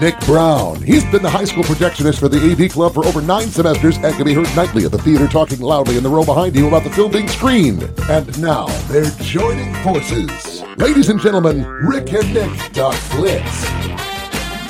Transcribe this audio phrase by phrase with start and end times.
[0.00, 0.80] Nick Brown.
[0.80, 4.14] He's been the high school projectionist for the AV Club for over nine semesters and
[4.14, 6.84] can be heard nightly at the theater talking loudly in the row behind you about
[6.84, 7.82] the film being screened.
[8.08, 10.62] And now they're joining forces.
[10.76, 13.64] Ladies and gentlemen, Rick and Nick Talk Flicks.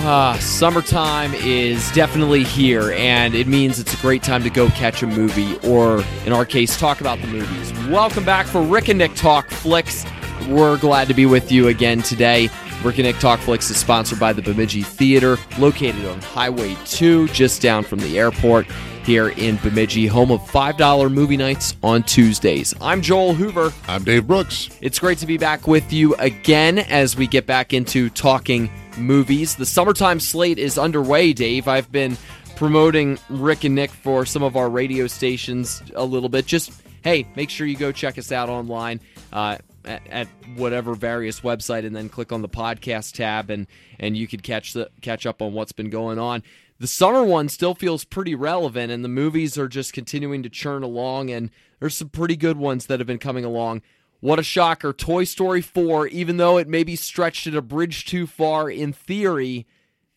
[0.01, 5.03] Ah, summertime is definitely here, and it means it's a great time to go catch
[5.03, 7.73] a movie, or in our case, talk about the movies.
[7.91, 10.07] Welcome back for Rick and Nick Talk Flicks.
[10.49, 12.49] We're glad to be with you again today.
[12.85, 17.27] Rick and Nick Talk Flicks is sponsored by the Bemidji Theater, located on Highway 2,
[17.29, 18.67] just down from the airport
[19.05, 22.75] here in Bemidji, home of $5 movie nights on Tuesdays.
[22.81, 23.73] I'm Joel Hoover.
[23.89, 24.69] I'm Dave Brooks.
[24.81, 29.57] It's great to be back with you again as we get back into talking movies.
[29.57, 31.67] The summertime slate is underway, Dave.
[31.67, 32.17] I've been
[32.55, 36.47] promoting Rick and Nick for some of our radio stations a little bit.
[36.47, 39.01] Just, hey, make sure you go check us out online.
[39.33, 43.67] Uh, at, at, whatever various website and then click on the podcast tab and
[43.99, 46.43] and you could catch the catch up on what's been going on.
[46.79, 50.83] The summer one still feels pretty relevant and the movies are just continuing to churn
[50.83, 53.83] along and there's some pretty good ones that have been coming along.
[54.21, 54.93] What a shocker.
[54.93, 59.67] Toy story 4 even though it maybe stretched it a bridge too far in theory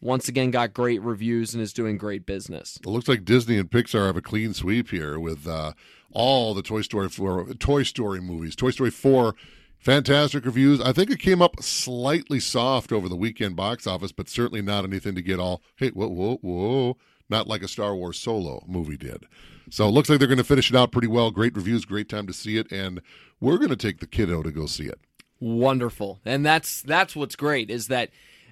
[0.01, 2.79] once again got great reviews and is doing great business.
[2.83, 5.73] It looks like disney and pixar have a clean sweep here with uh,
[6.11, 8.55] all the toy story 4 toy story movies.
[8.55, 9.35] Toy story 4
[9.81, 10.79] Fantastic reviews.
[10.79, 14.85] I think it came up slightly soft over the weekend box office, but certainly not
[14.85, 16.97] anything to get all, hey, whoa, whoa, whoa,
[17.29, 19.25] not like a Star Wars solo movie did.
[19.71, 21.31] So it looks like they're going to finish it out pretty well.
[21.31, 23.01] Great reviews, great time to see it, and
[23.39, 24.99] we're going to take the kiddo to go see it.
[25.39, 26.19] Wonderful.
[26.25, 28.11] And that's that's what's great is that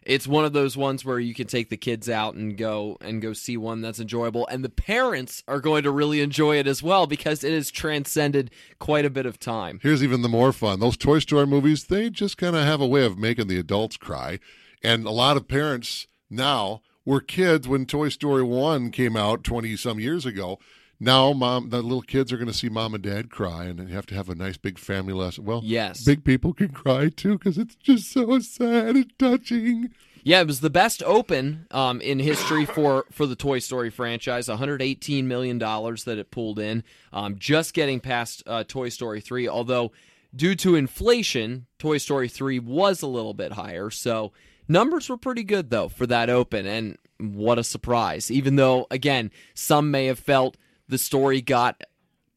[0.09, 3.21] it's one of those ones where you can take the kids out and go and
[3.21, 4.47] go see one that's enjoyable.
[4.47, 8.49] And the parents are going to really enjoy it as well because it has transcended
[8.79, 9.79] quite a bit of time.
[9.83, 10.79] Here's even the more fun.
[10.79, 13.97] Those toy story movies they just kind of have a way of making the adults
[13.97, 14.39] cry.
[14.83, 19.75] And a lot of parents now were kids when toy story 1 came out 20
[19.75, 20.57] some years ago.
[20.99, 23.95] Now mom the little kids are going to see mom and dad cry and you
[23.95, 25.45] have to have a nice big family lesson.
[25.45, 26.03] Well yes.
[26.03, 29.91] big people can cry too because it's just so sad and touching
[30.23, 34.47] yeah, it was the best open um, in history for, for the Toy Story franchise.
[34.47, 39.47] 118 million dollars that it pulled in, um, just getting past uh, Toy Story 3.
[39.47, 39.91] Although,
[40.35, 43.89] due to inflation, Toy Story 3 was a little bit higher.
[43.89, 44.31] So
[44.67, 48.31] numbers were pretty good though for that open, and what a surprise!
[48.31, 50.57] Even though, again, some may have felt
[50.87, 51.83] the story got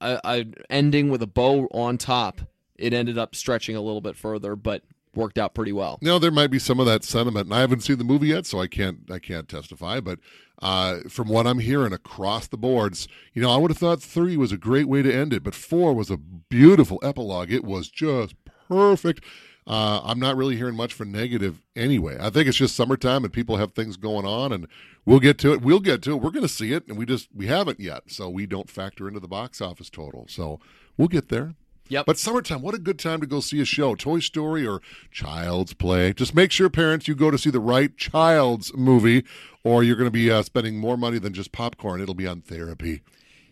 [0.03, 2.41] a ending with a bow on top.
[2.77, 4.83] It ended up stretching a little bit further, but
[5.15, 5.99] worked out pretty well.
[6.01, 8.47] Know, there might be some of that sentiment, and I haven't seen the movie yet,
[8.47, 10.01] so I can't I can't testify.
[10.01, 10.19] But
[10.61, 14.37] uh, from what I'm hearing across the boards, you know, I would have thought three
[14.37, 17.53] was a great way to end it, but four was a beautiful epilogue.
[17.53, 18.35] It was just
[18.69, 19.25] perfect.
[19.65, 22.17] Uh, I'm not really hearing much for negative anyway.
[22.21, 24.67] I think it's just summertime and people have things going on, and
[25.05, 25.63] we'll get to it.
[25.63, 26.17] We'll get to it.
[26.17, 29.07] We're going to see it, and we just we haven't yet, so we don't factor
[29.07, 30.27] into the box office total.
[30.29, 30.59] So
[30.97, 31.55] we'll get there.
[31.89, 32.07] Yep.
[32.07, 35.75] But summertime, what a good time to go see a show, Toy Story or Child's
[35.75, 36.13] Play.
[36.13, 39.25] Just make sure, parents, you go to see the right child's movie,
[39.63, 42.01] or you're going to be uh, spending more money than just popcorn.
[42.01, 43.03] It'll be on therapy.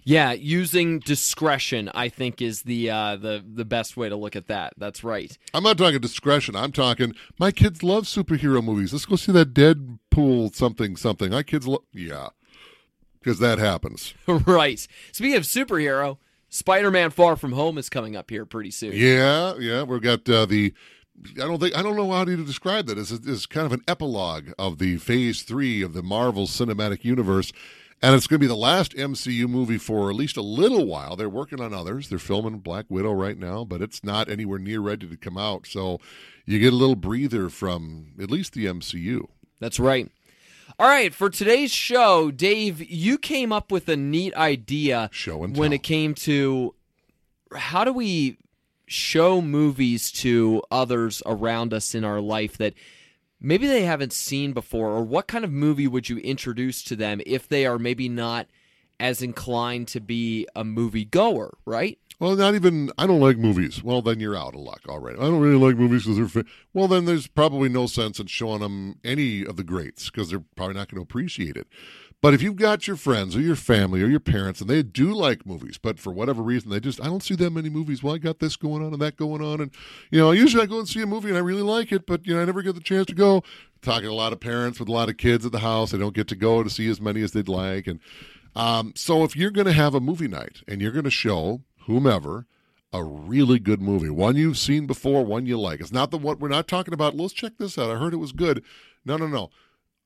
[0.05, 4.47] Yeah, using discretion, I think, is the uh, the the best way to look at
[4.47, 4.73] that.
[4.79, 5.37] That's right.
[5.53, 6.57] I'm not talking discretion.
[6.57, 8.93] I'm talking my kids love superhero movies.
[8.93, 11.31] Let's go see that Deadpool something something.
[11.31, 12.29] My kids love yeah,
[13.21, 14.15] because that happens.
[14.27, 14.87] right.
[15.13, 16.17] Speaking of superhero,
[16.51, 18.93] Spider-Man: Far From Home is coming up here pretty soon.
[18.93, 20.75] Yeah, yeah, we've got uh, the.
[21.37, 22.99] I don't think I don't know how to describe that.
[22.99, 27.53] It's, it's kind of an epilogue of the Phase Three of the Marvel Cinematic Universe,
[28.03, 31.17] and it's going to be the last MCU movie for at least a little while.
[31.17, 32.09] They're working on others.
[32.09, 35.67] They're filming Black Widow right now, but it's not anywhere near ready to come out.
[35.67, 36.01] So
[36.47, 39.29] you get a little breather from at least the MCU.
[39.61, 40.11] That's right.
[40.81, 45.55] All right, for today's show, Dave, you came up with a neat idea Show and
[45.55, 45.75] when tell.
[45.75, 46.75] it came to
[47.55, 48.39] how do we
[48.87, 52.73] show movies to others around us in our life that
[53.39, 57.21] maybe they haven't seen before or what kind of movie would you introduce to them
[57.27, 58.47] if they are maybe not
[58.99, 61.99] as inclined to be a movie goer, right?
[62.21, 62.93] Well, not even.
[62.99, 63.83] I don't like movies.
[63.83, 65.17] Well, then you're out of luck All right.
[65.17, 66.43] I don't really like movies because they're.
[66.43, 70.29] Fa- well, then there's probably no sense in showing them any of the greats because
[70.29, 71.67] they're probably not going to appreciate it.
[72.23, 75.15] But if you've got your friends or your family or your parents and they do
[75.15, 78.03] like movies, but for whatever reason they just I don't see that many movies.
[78.03, 79.71] Well, I got this going on and that going on, and
[80.11, 82.27] you know usually I go and see a movie and I really like it, but
[82.27, 83.43] you know I never get the chance to go.
[83.81, 85.99] Talking to a lot of parents with a lot of kids at the house, they
[85.99, 88.01] don't get to go to see as many as they'd like, and
[88.55, 91.63] um, so if you're going to have a movie night and you're going to show
[91.87, 92.47] whomever
[92.93, 95.81] a really good movie, one you've seen before, one you like.
[95.81, 97.17] It's not the what we're not talking about.
[97.17, 97.91] Let's check this out.
[97.91, 98.65] I heard it was good.
[99.05, 99.51] No, no, no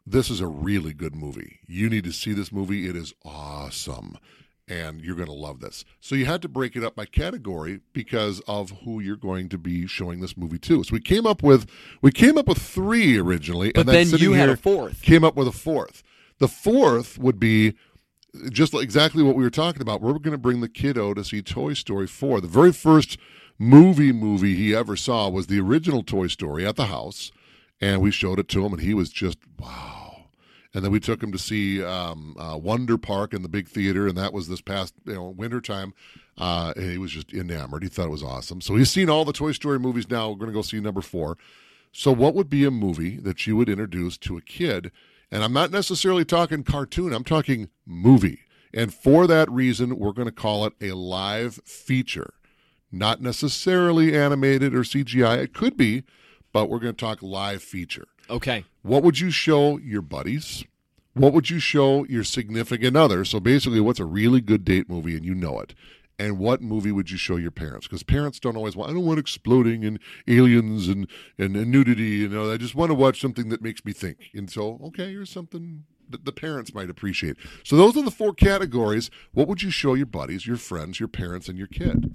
[0.06, 1.60] this is a really good movie.
[1.66, 2.88] You need to see this movie.
[2.88, 4.18] It is awesome.
[4.66, 5.84] And you're going to love this.
[6.00, 9.58] So you had to break it up by category because of who you're going to
[9.58, 10.82] be showing this movie to.
[10.84, 11.66] So we came up with
[12.00, 15.02] we came up with three originally, but and then, then you had a fourth.
[15.02, 16.02] Came up with a fourth.
[16.38, 17.74] The fourth would be
[18.50, 20.00] just exactly what we were talking about.
[20.00, 22.40] We're going to bring the kiddo to see Toy Story 4.
[22.40, 23.18] The very first
[23.58, 27.32] movie movie he ever saw was the original Toy Story at the house,
[27.80, 30.04] and we showed it to him, and he was just wow
[30.74, 34.08] and then we took him to see um, uh, Wonder Park in the big theater,
[34.08, 35.94] and that was this past you know wintertime.
[36.36, 37.84] Uh, and he was just enamored.
[37.84, 38.60] He thought it was awesome.
[38.60, 40.10] So he's seen all the Toy Story movies.
[40.10, 41.38] Now we're going to go see number four.
[41.92, 44.90] So what would be a movie that you would introduce to a kid?
[45.34, 47.12] And I'm not necessarily talking cartoon.
[47.12, 48.42] I'm talking movie.
[48.72, 52.34] And for that reason, we're going to call it a live feature,
[52.92, 55.38] not necessarily animated or CGI.
[55.38, 56.04] It could be,
[56.52, 58.06] but we're going to talk live feature.
[58.30, 58.64] Okay.
[58.82, 60.62] What would you show your buddies?
[61.14, 63.24] What would you show your significant other?
[63.24, 65.74] So basically, what's a really good date movie and you know it?
[66.18, 67.86] And what movie would you show your parents?
[67.88, 68.90] Because parents don't always want.
[68.90, 71.08] I don't want exploding and aliens and,
[71.38, 72.04] and, and nudity.
[72.04, 74.30] You know, I just want to watch something that makes me think.
[74.32, 77.36] And so, okay, here's something that the parents might appreciate.
[77.64, 79.10] So those are the four categories.
[79.32, 82.14] What would you show your buddies, your friends, your parents, and your kid?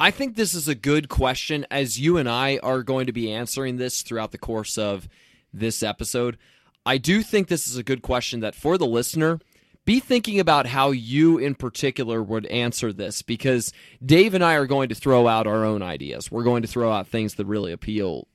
[0.00, 3.32] I think this is a good question as you and I are going to be
[3.32, 5.08] answering this throughout the course of
[5.52, 6.38] this episode.
[6.86, 9.40] I do think this is a good question that for the listener,
[9.88, 13.72] be thinking about how you in particular would answer this because
[14.04, 16.30] Dave and I are going to throw out our own ideas.
[16.30, 18.28] We're going to throw out things that really appeal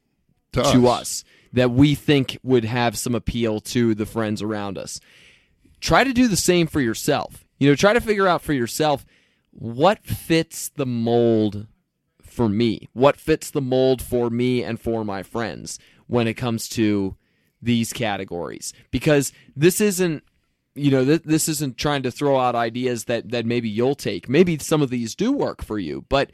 [0.54, 1.02] to, to us.
[1.02, 1.24] us
[1.54, 5.00] that we think would have some appeal to the friends around us.
[5.80, 7.46] Try to do the same for yourself.
[7.60, 9.06] You know, try to figure out for yourself
[9.52, 11.68] what fits the mold
[12.24, 12.90] for me?
[12.94, 15.78] What fits the mold for me and for my friends
[16.08, 17.16] when it comes to
[17.62, 18.74] these categories?
[18.90, 20.24] Because this isn't
[20.76, 24.30] you know th- this isn't trying to throw out ideas that that maybe you'll take.
[24.30, 26.32] Maybe some of these do work for you, but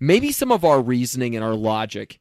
[0.00, 2.20] maybe some of our reasoning and our logic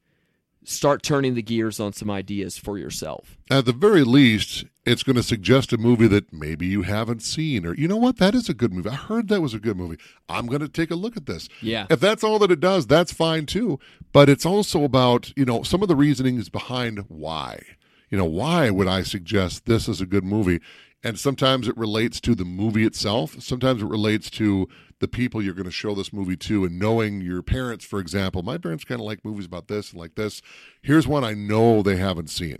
[0.63, 3.37] start turning the gears on some ideas for yourself.
[3.49, 7.65] At the very least, it's going to suggest a movie that maybe you haven't seen,
[7.65, 8.89] or you know what, that is a good movie.
[8.89, 9.97] I heard that was a good movie.
[10.27, 11.47] I'm going to take a look at this.
[11.61, 11.87] Yeah.
[11.89, 13.79] If that's all that it does, that's fine too.
[14.11, 17.61] But it's also about, you know, some of the reasonings behind why.
[18.09, 20.61] You know, why would I suggest this is a good movie?
[21.07, 23.41] And sometimes it relates to the movie itself.
[23.41, 24.67] Sometimes it relates to
[24.99, 28.43] the people you're going to show this movie to and knowing your parents, for example.
[28.43, 30.41] My parents kind of like movies about this and like this.
[30.81, 32.57] Here's one I know they haven't seen.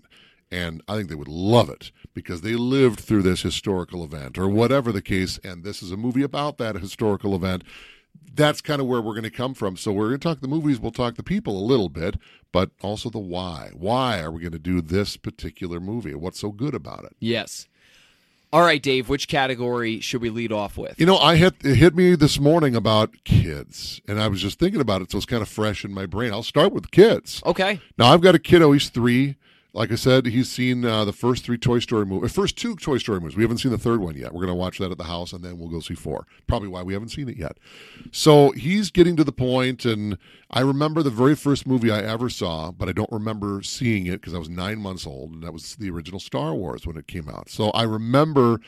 [0.50, 4.48] And I think they would love it because they lived through this historical event or
[4.48, 5.38] whatever the case.
[5.44, 7.66] And this is a movie about that historical event.
[8.34, 9.76] That's kind of where we're going to come from.
[9.76, 12.16] So we're going to talk the movies, we'll talk the people a little bit,
[12.54, 13.72] but also the why.
[13.74, 16.16] Why are we going to do this particular movie?
[16.16, 17.14] What's so good about it?
[17.20, 17.68] Yes.
[18.54, 20.98] All right, Dave, which category should we lead off with?
[21.00, 24.58] You know, I hit it hit me this morning about kids, and I was just
[24.58, 26.32] thinking about it, so it's kind of fresh in my brain.
[26.32, 27.42] I'll start with kids.
[27.46, 27.82] Okay.
[27.98, 29.36] Now I've got a kiddo; he's three.
[29.78, 32.98] Like I said, he's seen uh, the first three Toy Story movies, first two Toy
[32.98, 33.38] Story movies.
[33.38, 34.34] We haven't seen the third one yet.
[34.34, 36.26] We're going to watch that at the house, and then we'll go see four.
[36.48, 37.60] Probably why we haven't seen it yet.
[38.12, 40.18] So he's getting to the point, and
[40.50, 44.14] I remember the very first movie I ever saw, but I don't remember seeing it
[44.14, 47.06] because I was nine months old, and that was the original Star Wars when it
[47.06, 47.48] came out.
[47.48, 48.60] So I remember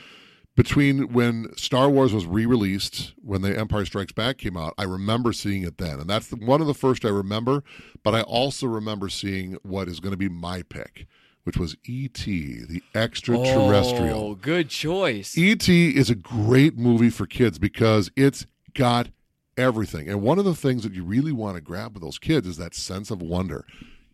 [0.60, 5.32] between when Star Wars was re-released, when the Empire Strikes Back came out, I remember
[5.32, 7.64] seeing it then, and that's the, one of the first I remember.
[8.02, 11.06] But I also remember seeing what is going to be my pick,
[11.44, 14.20] which was E.T., the extraterrestrial.
[14.20, 15.38] Oh, good choice.
[15.38, 15.96] E.T.
[15.96, 19.08] is a great movie for kids because it's got
[19.56, 22.46] everything, and one of the things that you really want to grab with those kids
[22.46, 23.64] is that sense of wonder.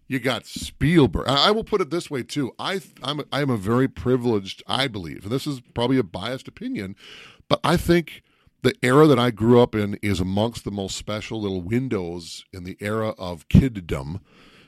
[0.09, 1.27] You got Spielberg.
[1.29, 2.53] I will put it this way too.
[2.59, 6.47] I I'm a, I'm a very privileged, I believe, and this is probably a biased
[6.47, 6.95] opinion,
[7.49, 8.23] but I think
[8.63, 12.65] the era that I grew up in is amongst the most special little windows in
[12.65, 14.21] the era of kiddom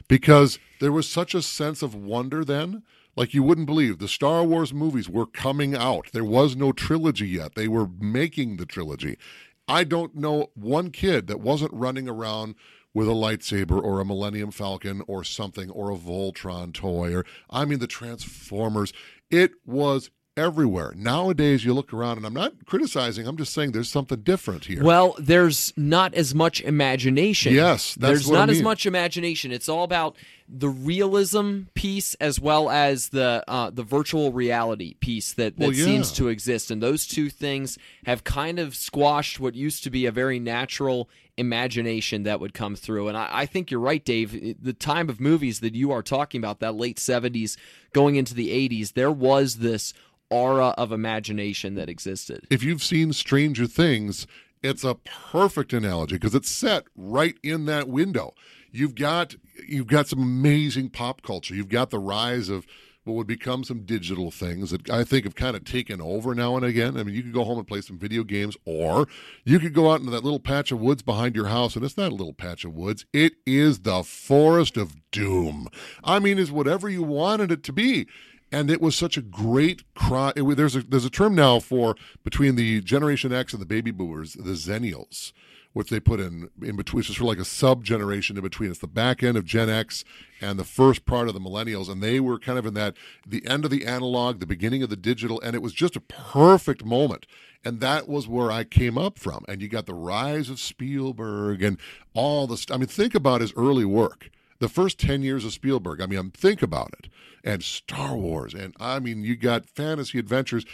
[0.09, 2.83] because there was such a sense of wonder then.
[3.17, 6.13] Like you wouldn't believe, the Star Wars movies were coming out.
[6.13, 7.57] There was no trilogy yet.
[7.57, 9.19] They were making the trilogy.
[9.67, 12.55] I don't know one kid that wasn't running around
[12.99, 17.65] with a lightsaber or a Millennium Falcon or something or a Voltron toy or I
[17.65, 18.93] mean the Transformers.
[19.31, 20.93] It was everywhere.
[20.97, 23.27] Nowadays, you look around, and I'm not criticizing.
[23.27, 24.83] I'm just saying there's something different here.
[24.83, 27.55] Well, there's not as much imagination.
[27.55, 29.53] Yes, that's there's what I not as much imagination.
[29.53, 30.17] It's all about
[30.49, 35.73] the realism piece as well as the uh, the virtual reality piece that, that Well,
[35.75, 35.85] yeah.
[35.85, 37.77] seems to exist, and those two things
[38.07, 42.75] have kind of squashed what used to be a very natural imagination that would come
[42.75, 43.09] through.
[43.09, 44.57] And I, I think you're right, Dave.
[44.63, 47.57] The time of movies that you are talking about, that late '70s
[47.93, 49.93] going into the '80s, there was this
[50.31, 52.47] aura of imagination that existed.
[52.51, 54.27] if you've seen Stranger Things,
[54.63, 58.35] it's a perfect analogy because it's set right in that window.
[58.71, 61.55] You've got you've got some amazing pop culture.
[61.55, 62.67] You've got the rise of
[63.05, 66.57] what would become some digital things that I think have kind of taken over now
[66.57, 66.99] and again.
[66.99, 69.09] I mean, you could go home and play some video games, or
[69.45, 71.97] you could go out into that little patch of woods behind your house, and it's
[71.97, 73.07] not a little patch of woods.
[73.15, 75.69] It is the forest of doom.
[76.05, 78.07] I mean, it's whatever you wanted it to be
[78.51, 80.33] and it was such a great cry.
[80.35, 83.91] It, there's a there's a term now for between the Generation X and the baby
[83.91, 85.33] boomers, the Xennials,
[85.73, 87.01] which they put in in between.
[87.01, 88.71] It's sort of like a sub generation in between.
[88.71, 90.05] It's the back end of Gen X
[90.41, 93.47] and the first part of the Millennials, and they were kind of in that the
[93.47, 96.85] end of the analog, the beginning of the digital, and it was just a perfect
[96.85, 97.27] moment.
[97.65, 99.45] And that was where I came up from.
[99.49, 101.79] And you got the rise of Spielberg and
[102.15, 102.57] all the.
[102.57, 106.01] St- I mean, think about his early work the first 10 years of Spielberg.
[106.01, 107.09] I mean, um, think about it.
[107.45, 108.55] And Star Wars.
[108.55, 110.65] And I mean, you got fantasy adventures.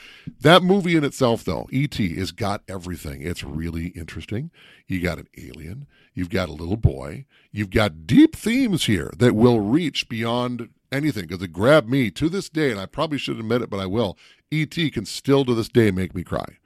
[0.41, 3.23] That movie in itself, though, E.T., has got everything.
[3.23, 4.51] It's really interesting.
[4.87, 9.35] You got an alien, you've got a little boy, you've got deep themes here that
[9.35, 12.71] will reach beyond anything because it grabbed me to this day.
[12.71, 14.17] And I probably should admit it, but I will.
[14.51, 14.91] E.T.
[14.91, 16.59] can still to this day make me cry.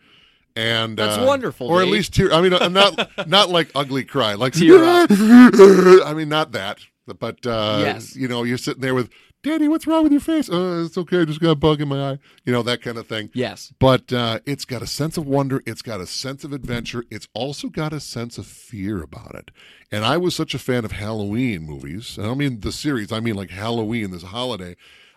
[0.59, 2.33] And That's uh, wonderful, or at least tear.
[2.33, 5.09] I mean, I'm not not like ugly cry, like Tear up.
[5.13, 8.17] I mean, not that, but uh, Yes.
[8.17, 9.09] you know, you're sitting there with
[9.45, 9.69] Daddy.
[9.69, 10.51] What's wrong with your face?
[10.51, 11.21] Uh, it's okay.
[11.21, 12.19] I just got a bug in my eye.
[12.45, 13.31] You know that kind of thing.
[13.35, 13.73] Yes.
[13.79, 15.63] But uh, it's got a sense of wonder.
[15.65, 17.05] It's got a sense of adventure.
[17.09, 19.53] It's also got a sense of fear about it.
[19.93, 22.19] And I was such a fan of Halloween movies.
[22.19, 23.13] I don't mean the series.
[23.13, 24.75] I mean like Halloween, this holiday.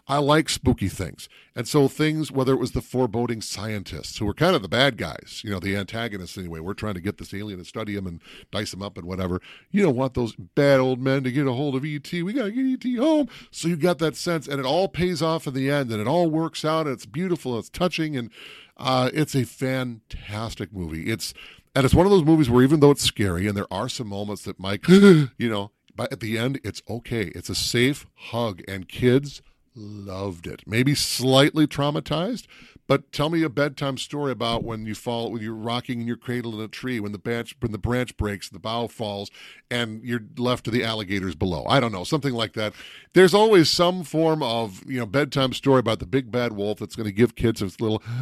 [0.08, 1.29] I like spooky things.
[1.55, 4.98] And so things, whether it was the foreboding scientists who were kind of the bad
[4.98, 8.08] guys, you know, the antagonists anyway, we're trying to get this alien and study him
[8.08, 9.41] and dice him up and whatever.
[9.70, 12.12] You don't want those bad old men to get a hold of ET.
[12.12, 13.27] We got to get ET home.
[13.51, 16.08] So you got that sense and it all pays off in the end and it
[16.08, 18.31] all works out and it's beautiful, it's touching and
[18.77, 21.12] uh, it's a fantastic movie.
[21.12, 21.34] It's
[21.75, 24.08] and it's one of those movies where even though it's scary and there are some
[24.08, 27.25] moments that Mike, you know, but at the end it's okay.
[27.36, 29.41] It's a safe hug and kids
[29.75, 30.63] loved it.
[30.66, 32.48] Maybe slightly traumatized,
[32.88, 36.18] but tell me a bedtime story about when you fall when you're rocking in your
[36.18, 39.32] cradle in a tree when the branch when the branch breaks, the bough falls,
[39.70, 41.66] and you're left to the alligators below.
[41.68, 42.74] I don't know, something like that.
[43.13, 46.96] There's always some form of you know bedtime story about the big bad wolf that's
[46.96, 48.04] going to give kids a little.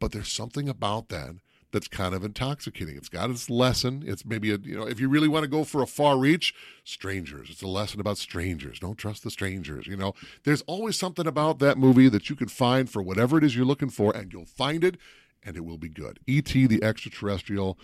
[0.00, 1.36] But there's something about that
[1.72, 2.96] that's kind of intoxicating.
[2.96, 4.04] It's got its lesson.
[4.06, 6.54] It's maybe a you know if you really want to go for a far reach,
[6.84, 7.48] strangers.
[7.50, 8.78] It's a lesson about strangers.
[8.78, 9.86] Don't trust the strangers.
[9.86, 10.14] You know,
[10.44, 13.64] there's always something about that movie that you can find for whatever it is you're
[13.64, 14.96] looking for, and you'll find it,
[15.42, 16.20] and it will be good.
[16.26, 16.66] E.T.
[16.66, 17.78] the Extraterrestrial,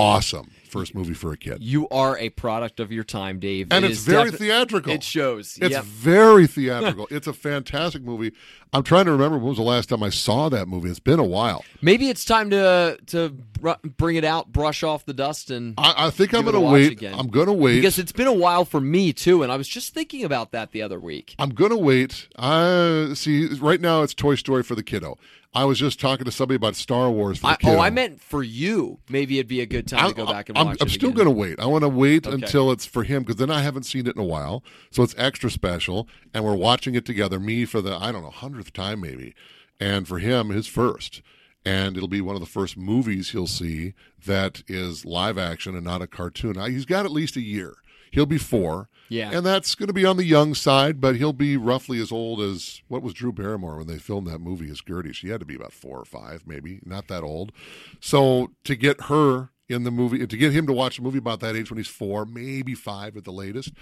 [0.00, 3.66] awesome first movie for a kid, You are a product of your time, Dave.
[3.72, 4.92] and It it's very defi- theatrical.
[4.92, 5.58] It shows.
[5.60, 5.82] It's Yep.
[5.84, 7.08] very theatrical.
[7.10, 8.30] it's a fantastic movie.
[8.72, 10.88] I'm trying to remember when was the last time I saw that movie.
[10.88, 11.64] It's been a while.
[11.82, 16.06] Maybe it's time to to br- bring it out, brush off the dust, and I,
[16.06, 16.92] I think I'm going to wait.
[16.92, 17.14] again.
[17.18, 17.74] I'm going to wait.
[17.76, 19.42] because it's been a while for me too.
[19.42, 21.34] And I was just thinking about that the other week.
[21.40, 22.28] I'm gonna wait.
[22.38, 23.48] I see.
[23.60, 25.18] Right now, it's Toy Story for the kiddo.
[25.52, 28.20] I was just talking to somebody about Star Wars for the I, oh, I meant
[28.20, 29.00] for you.
[29.08, 30.90] Maybe it'd be a good time to go back and I'm, watch I'm it.
[30.92, 31.58] still gonna wait.
[31.58, 32.34] I want to wait Okay.
[32.34, 35.14] until it's for him because then I haven't seen it in a while, so it's
[35.18, 37.40] extra special, and we're watching it together.
[37.40, 39.34] Me for the I don't know hundredth time maybe,
[39.80, 41.20] and for him his first.
[41.62, 43.92] And it'll be one of the first movies he'll see
[44.24, 46.52] that is live action and not a cartoon.
[46.52, 47.74] Now, he's got at least a year.
[48.10, 48.88] He'll be four.
[49.10, 49.32] Yeah.
[49.32, 52.40] And that's going to be on the young side, but he'll be roughly as old
[52.40, 55.12] as what was Drew Barrymore when they filmed that movie as Gertie.
[55.12, 57.50] She had to be about four or five, maybe, not that old.
[57.98, 61.40] So to get her in the movie, to get him to watch a movie about
[61.40, 63.72] that age when he's four, maybe five at the latest,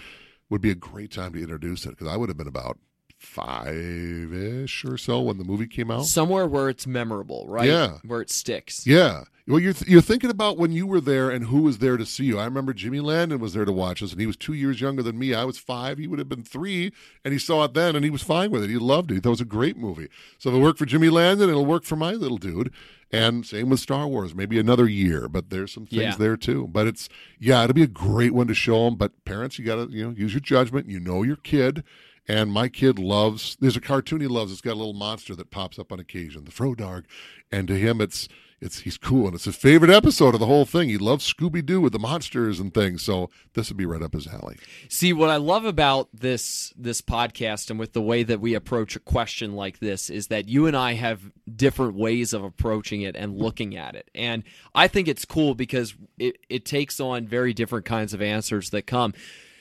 [0.48, 2.78] would be a great time to introduce it because I would have been about
[3.18, 6.06] five ish or so when the movie came out.
[6.06, 7.68] somewhere where it's memorable, right?
[7.68, 7.98] Yeah.
[8.06, 8.86] where it sticks.
[8.86, 9.24] Yeah.
[9.46, 12.24] Well, you're you're thinking about when you were there and who was there to see
[12.24, 12.38] you.
[12.38, 15.02] I remember Jimmy Landon was there to watch us, and he was two years younger
[15.02, 15.32] than me.
[15.32, 16.92] I was five; he would have been three,
[17.24, 18.68] and he saw it then, and he was fine with it.
[18.68, 19.14] He loved it.
[19.14, 20.08] He thought it was a great movie.
[20.36, 22.70] So if it worked for Jimmy Landon, it'll work for my little dude.
[23.10, 24.34] And same with Star Wars.
[24.34, 26.14] Maybe another year, but there's some things Yeah.
[26.16, 26.68] there too.
[26.70, 27.08] But it's
[27.38, 28.96] yeah, it'll be a great one to show them.
[28.96, 30.90] But parents, you gotta you know use your judgment.
[30.90, 31.84] You know your kid.
[32.28, 33.56] And my kid loves.
[33.58, 34.52] There's a cartoon he loves.
[34.52, 37.04] It's got a little monster that pops up on occasion, the Frodarg,
[37.50, 38.28] and to him, it's
[38.60, 40.88] it's he's cool and it's his favorite episode of the whole thing.
[40.88, 43.02] He loves Scooby Doo with the monsters and things.
[43.02, 44.56] So this would be right up his alley.
[44.88, 48.96] See what I love about this this podcast and with the way that we approach
[48.96, 53.14] a question like this is that you and I have different ways of approaching it
[53.14, 54.10] and looking at it.
[54.14, 54.42] And
[54.74, 58.86] I think it's cool because it, it takes on very different kinds of answers that
[58.86, 59.14] come.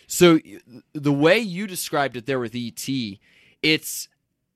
[0.07, 0.39] So
[0.93, 2.87] the way you described it there with ET,
[3.61, 4.07] it's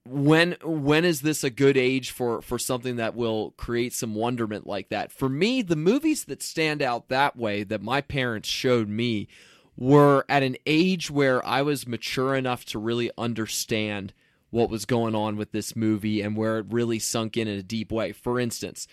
[0.03, 4.65] when when is this a good age for for something that will create some wonderment
[4.65, 5.11] like that?
[5.11, 9.27] For me the movies that stand out that way that my parents showed me
[9.77, 14.13] were at an age where i was mature enough to really understand
[14.49, 17.63] what was going on with this movie and where it really sunk in in a
[17.63, 18.11] deep way.
[18.11, 18.87] For instance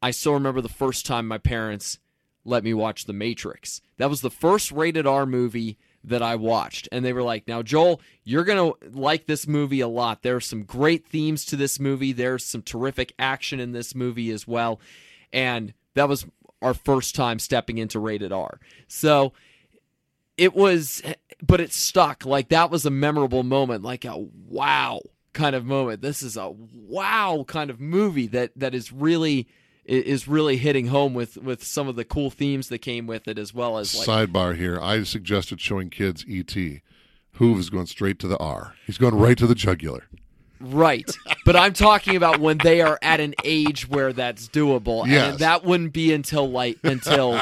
[0.00, 1.98] i still remember the first time my parents
[2.44, 3.82] let me watch the matrix.
[3.98, 6.88] That was the first rated r movie that I watched.
[6.92, 10.22] And they were like, now, Joel, you're going to like this movie a lot.
[10.22, 14.46] There's some great themes to this movie, there's some terrific action in this movie as
[14.46, 14.80] well.
[15.32, 16.26] And that was
[16.62, 18.60] our first time stepping into rated R.
[18.86, 19.32] So
[20.36, 21.02] it was,
[21.42, 22.24] but it stuck.
[22.24, 25.00] Like that was a memorable moment, like a wow
[25.32, 26.00] kind of moment.
[26.00, 29.48] This is a wow kind of movie that that is really
[29.88, 33.38] is really hitting home with with some of the cool themes that came with it
[33.38, 34.78] as well as like, sidebar here.
[34.80, 36.54] I suggested showing kids et
[37.36, 38.74] Hoove is going straight to the r.
[38.86, 40.04] He's going right to the jugular
[40.60, 41.10] Right.
[41.44, 45.06] But I'm talking about when they are at an age where that's doable.
[45.06, 45.30] Yes.
[45.30, 47.40] And that wouldn't be until like until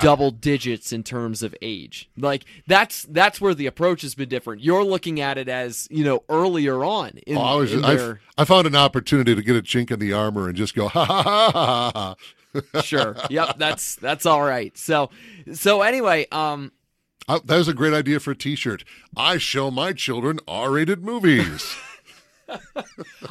[0.00, 2.08] double digits in terms of age.
[2.16, 4.62] Like that's that's where the approach has been different.
[4.62, 8.20] You're looking at it as, you know, earlier on in, oh, I, was just, their...
[8.38, 11.04] I found an opportunity to get a chink in the armor and just go ha
[11.04, 12.80] ha ha ha ha.
[12.82, 13.16] sure.
[13.30, 14.76] Yep, that's that's all right.
[14.76, 15.10] So
[15.52, 16.72] so anyway, um
[17.28, 18.84] uh, that was a great idea for a t-shirt.
[19.16, 21.76] I show my children R-rated movies.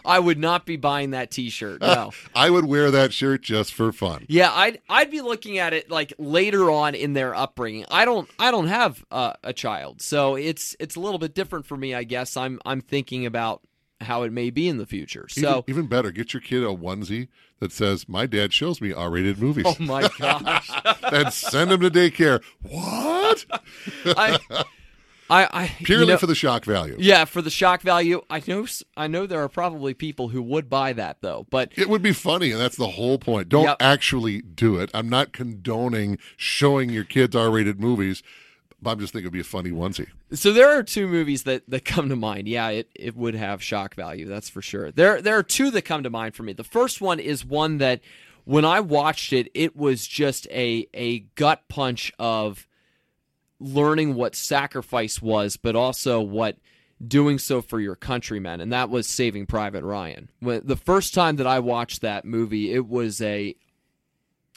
[0.05, 1.81] I would not be buying that T-shirt.
[1.81, 4.25] No, I would wear that shirt just for fun.
[4.27, 7.85] Yeah, I'd I'd be looking at it like later on in their upbringing.
[7.89, 11.65] I don't I don't have uh, a child, so it's it's a little bit different
[11.65, 11.93] for me.
[11.93, 13.61] I guess I'm I'm thinking about
[14.01, 15.27] how it may be in the future.
[15.29, 17.27] So even, even better, get your kid a onesie
[17.59, 20.69] that says "My dad shows me R-rated movies." Oh my gosh!
[21.03, 22.43] and send him to daycare.
[22.61, 23.45] What?
[24.05, 24.39] I
[25.31, 26.97] I, I purely you know, for the shock value.
[26.99, 28.21] Yeah, for the shock value.
[28.29, 28.67] I know.
[28.97, 32.11] I know there are probably people who would buy that though, but it would be
[32.11, 33.47] funny, and that's the whole point.
[33.49, 33.77] Don't yep.
[33.79, 34.91] actually do it.
[34.93, 38.21] I'm not condoning showing your kids R-rated movies.
[38.83, 40.07] But I'm just thinking it'd be a funny onesie.
[40.33, 42.47] So there are two movies that, that come to mind.
[42.47, 44.89] Yeah, it, it would have shock value, that's for sure.
[44.89, 46.53] There there are two that come to mind for me.
[46.53, 48.01] The first one is one that
[48.43, 52.67] when I watched it, it was just a a gut punch of
[53.61, 56.57] learning what sacrifice was, but also what
[57.05, 60.29] doing so for your countrymen, and that was Saving Private Ryan.
[60.39, 63.55] When the first time that I watched that movie, it was a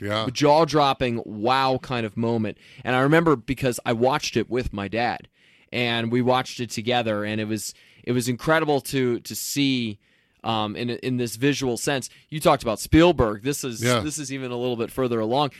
[0.00, 0.28] yeah.
[0.32, 2.58] jaw dropping wow kind of moment.
[2.82, 5.28] And I remember because I watched it with my dad
[5.72, 9.98] and we watched it together and it was it was incredible to to see
[10.42, 12.10] um, in in this visual sense.
[12.28, 13.42] You talked about Spielberg.
[13.42, 14.00] This is yeah.
[14.00, 15.52] this is even a little bit further along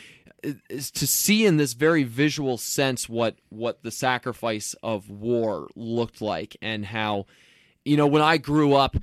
[0.69, 6.21] is to see in this very visual sense what what the sacrifice of war looked
[6.21, 7.27] like and how
[7.85, 8.97] you know when I grew up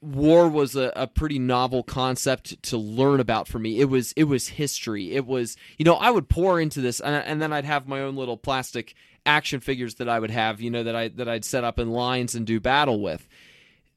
[0.00, 3.80] war was a, a pretty novel concept to learn about for me.
[3.80, 5.12] It was it was history.
[5.12, 8.00] It was you know i would pour into this and, and then i'd have my
[8.00, 8.94] own little plastic
[9.26, 11.90] action figures that i would have you know that i that i'd set up in
[11.90, 13.28] lines and do battle with.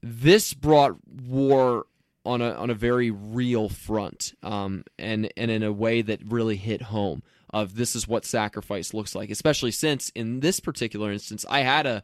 [0.02, 1.86] This brought war
[2.24, 6.56] on a on a very real front, um, and and in a way that really
[6.56, 7.22] hit home.
[7.50, 11.86] Of this is what sacrifice looks like, especially since in this particular instance, I had
[11.86, 12.02] a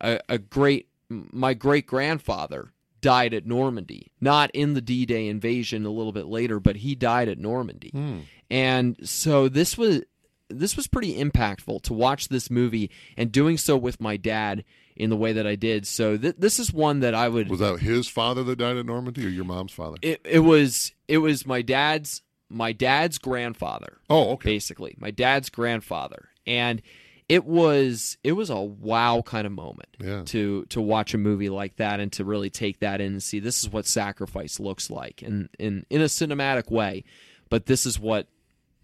[0.00, 5.86] a, a great my great grandfather died at Normandy, not in the D Day invasion
[5.86, 8.22] a little bit later, but he died at Normandy, mm.
[8.50, 10.02] and so this was
[10.50, 14.64] this was pretty impactful to watch this movie and doing so with my dad
[14.98, 15.86] in the way that I did.
[15.86, 17.48] So th- this is one that I would.
[17.48, 19.96] Was that his father that died at Normandy, or your mom's father?
[20.02, 20.92] It, it was.
[21.06, 22.22] It was my dad's.
[22.50, 23.98] My dad's grandfather.
[24.08, 24.50] Oh, okay.
[24.50, 26.82] Basically, my dad's grandfather, and
[27.28, 30.22] it was it was a wow kind of moment yeah.
[30.24, 33.38] to to watch a movie like that and to really take that in and see
[33.38, 37.04] this is what sacrifice looks like and in in a cinematic way
[37.50, 38.28] but this is what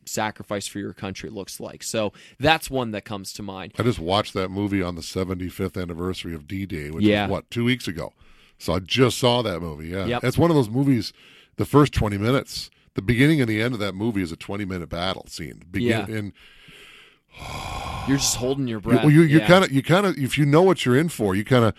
[0.09, 1.83] sacrifice for your country looks like.
[1.83, 3.73] So that's one that comes to mind.
[3.79, 7.25] I just watched that movie on the 75th anniversary of D Day, which yeah.
[7.27, 8.13] was what, two weeks ago.
[8.59, 9.89] So I just saw that movie.
[9.89, 10.07] Yeah.
[10.07, 10.25] Yep.
[10.25, 11.13] It's one of those movies,
[11.57, 14.65] the first 20 minutes, the beginning and the end of that movie is a 20
[14.65, 15.63] minute battle scene.
[15.71, 16.17] Begin, yeah.
[16.17, 16.33] And
[18.09, 19.03] You're just holding your breath.
[19.03, 19.47] Well, you you Yeah.
[19.47, 21.75] kind of you kind of if you know what you're in for, you kind of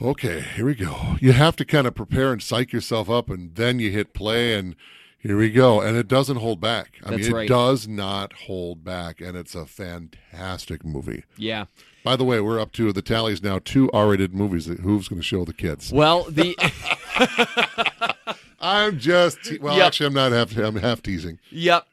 [0.00, 0.40] okay.
[0.40, 1.16] Here we go.
[1.20, 4.54] You have to kind of prepare and psych yourself up, and then you hit play,
[4.54, 4.76] and
[5.18, 5.80] here we go.
[5.80, 6.94] And it doesn't hold back.
[7.04, 7.48] I That's mean, it right.
[7.48, 11.24] does not hold back, and it's a fantastic movie.
[11.36, 11.64] Yeah.
[12.04, 13.58] By the way, we're up to the tallies now.
[13.58, 15.92] Two R-rated movies that Who's going to show the kids.
[15.92, 16.54] Well, the
[18.60, 19.86] I'm just te- well, Yep.
[19.86, 20.56] actually, I'm not half.
[20.56, 21.38] I'm half teasing.
[21.50, 21.86] yep.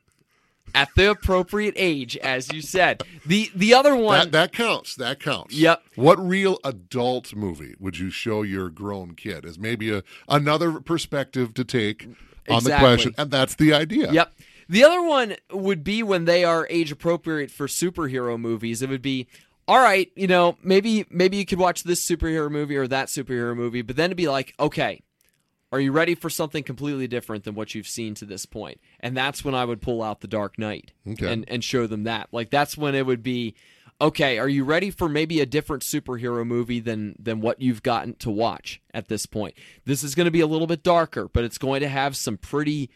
[0.74, 3.02] At the appropriate age, as you said.
[3.26, 4.96] The the other one That that counts.
[4.96, 5.56] That counts.
[5.56, 5.82] Yep.
[5.96, 11.54] What real adult movie would you show your grown kid as maybe a another perspective
[11.54, 12.10] to take
[12.50, 13.14] on the question?
[13.18, 14.12] And that's the idea.
[14.12, 14.34] Yep.
[14.68, 18.82] The other one would be when they are age appropriate for superhero movies.
[18.82, 19.28] It would be
[19.68, 23.56] all right, you know, maybe maybe you could watch this superhero movie or that superhero
[23.56, 25.02] movie, but then it'd be like, okay,
[25.72, 28.80] are you ready for something completely different than what you've seen to this point?
[29.00, 31.32] And that's when I would pull out the Dark Knight Okay.
[31.32, 32.30] and and show them that.
[32.32, 33.56] Like that's when it would be
[34.02, 38.16] okay, are you ready for maybe a different superhero movie than than what you've gotten
[38.16, 39.56] to watch at this point?
[39.86, 42.38] This is going to be a little bit darker, but it's going to have some
[42.38, 42.90] pretty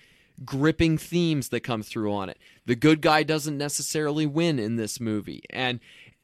[0.46, 2.38] gripping themes that come through on it.
[2.66, 5.44] The good guy doesn't necessarily win in this movie.
[5.50, 5.80] And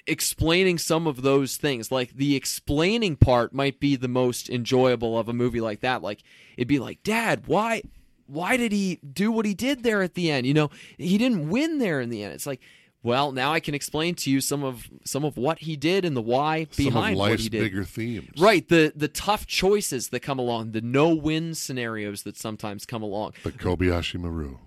[0.08, 5.28] explaining some of those things, like the explaining part might be the most enjoyable of
[5.28, 6.02] a movie like that.
[6.02, 6.22] Like
[6.58, 7.82] it'd be like, "Dad, why
[8.28, 10.48] why did he do what he did there at the end?
[10.48, 12.62] You know, he didn't win there in the end." It's like,
[13.06, 16.18] well, now I can explain to you some of some of what he did and
[16.18, 17.62] the why Some behind what he did.
[17.62, 18.32] bigger themes.
[18.40, 23.34] Right, the the tough choices that come along, the no-win scenarios that sometimes come along.
[23.44, 24.58] The Kobayashi Maru.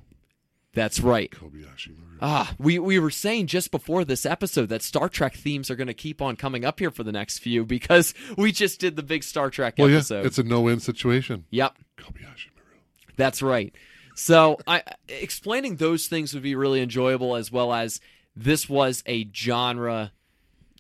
[0.72, 1.32] That's right.
[1.32, 2.18] Kobayashi Maru.
[2.22, 5.88] Ah, we, we were saying just before this episode that Star Trek themes are going
[5.88, 9.02] to keep on coming up here for the next few because we just did the
[9.02, 10.26] big Star Trek well, yeah, episode.
[10.26, 11.44] it's a no-win situation.
[11.50, 12.78] yep, Kobayashi Maru.
[13.16, 13.74] that's right.
[14.14, 18.00] So, I explaining those things would be really enjoyable as well as
[18.38, 20.12] this was a genre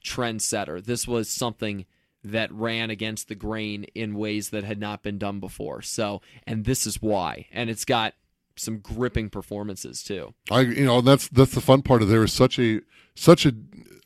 [0.04, 0.82] trendsetter.
[0.82, 1.86] This was something
[2.22, 5.82] that ran against the grain in ways that had not been done before.
[5.82, 7.46] So, and this is why.
[7.52, 8.14] And it's got
[8.56, 10.34] some gripping performances too.
[10.50, 12.80] I you know that's that's the fun part of there is such a
[13.14, 13.52] such a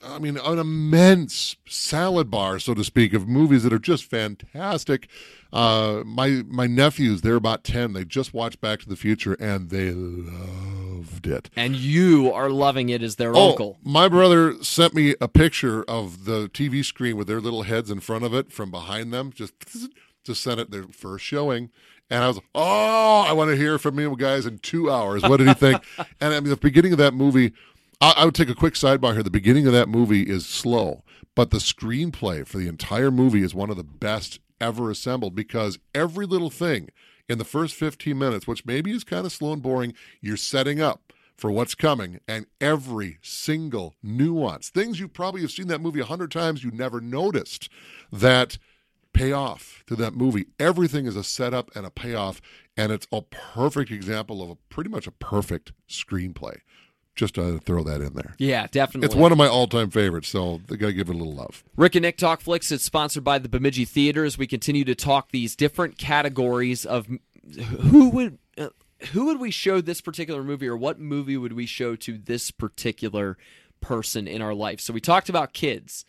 [0.05, 5.09] I mean an immense salad bar so to speak of movies that are just fantastic.
[5.53, 7.93] Uh, my my nephews they're about ten.
[7.93, 11.51] They just watched Back to the Future and they loved it.
[11.57, 13.79] And you are loving it as their Oh, uncle.
[13.85, 18.01] my brother sent me a picture of the TV screen with their little heads in
[18.01, 19.33] front of it from behind them.
[19.33, 19.55] Just
[20.25, 21.71] just sent it their first showing.
[22.11, 25.23] And I was, oh, I want to hear from you guys in two hours.
[25.23, 25.83] What did he think?
[26.21, 27.53] and I mean, the beginning of that movie,
[28.03, 29.23] I, I would take a quick sidebar here.
[29.23, 31.05] The beginning of that movie is slow,
[31.37, 35.79] but the screenplay for the entire movie is one of the best ever assembled because
[35.95, 36.91] every little thing
[37.29, 40.81] in the first 15 minutes, which maybe is kind of slow and boring, you're setting
[40.81, 45.99] up for what's coming and every single nuance things you probably have seen that movie
[45.99, 47.69] a hundred times you never noticed
[48.13, 48.59] that
[49.13, 52.41] pay off to that movie everything is a setup and a payoff
[52.77, 56.59] and it's a perfect example of a pretty much a perfect screenplay
[57.15, 59.07] just to throw that in there Yeah, definitely.
[59.07, 61.95] it's one of my all-time favorites so they gotta give it a little love Rick
[61.95, 65.31] and Nick Talk Flicks is sponsored by the Bemidji Theater as we continue to talk
[65.31, 67.07] these different categories of
[67.81, 68.69] who would uh,
[69.13, 72.51] who would we show this particular movie or what movie would we show to this
[72.51, 73.37] particular
[73.81, 74.81] person in our life.
[74.81, 76.05] So we talked about kids.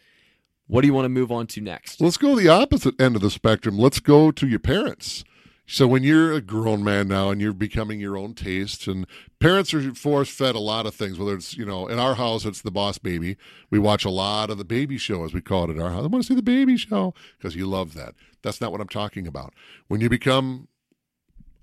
[0.67, 1.99] What do you want to move on to next?
[1.99, 3.77] Let's go the opposite end of the spectrum.
[3.77, 5.23] Let's go to your parents.
[5.65, 9.07] So when you're a grown man now and you're becoming your own taste, and
[9.39, 11.17] parents are force fed a lot of things.
[11.17, 13.37] Whether it's you know in our house it's the Boss Baby.
[13.69, 16.03] We watch a lot of the baby show as we call it at our house.
[16.03, 18.13] I want to see the baby show because you love that.
[18.41, 19.53] That's not what I'm talking about.
[19.87, 20.67] When you become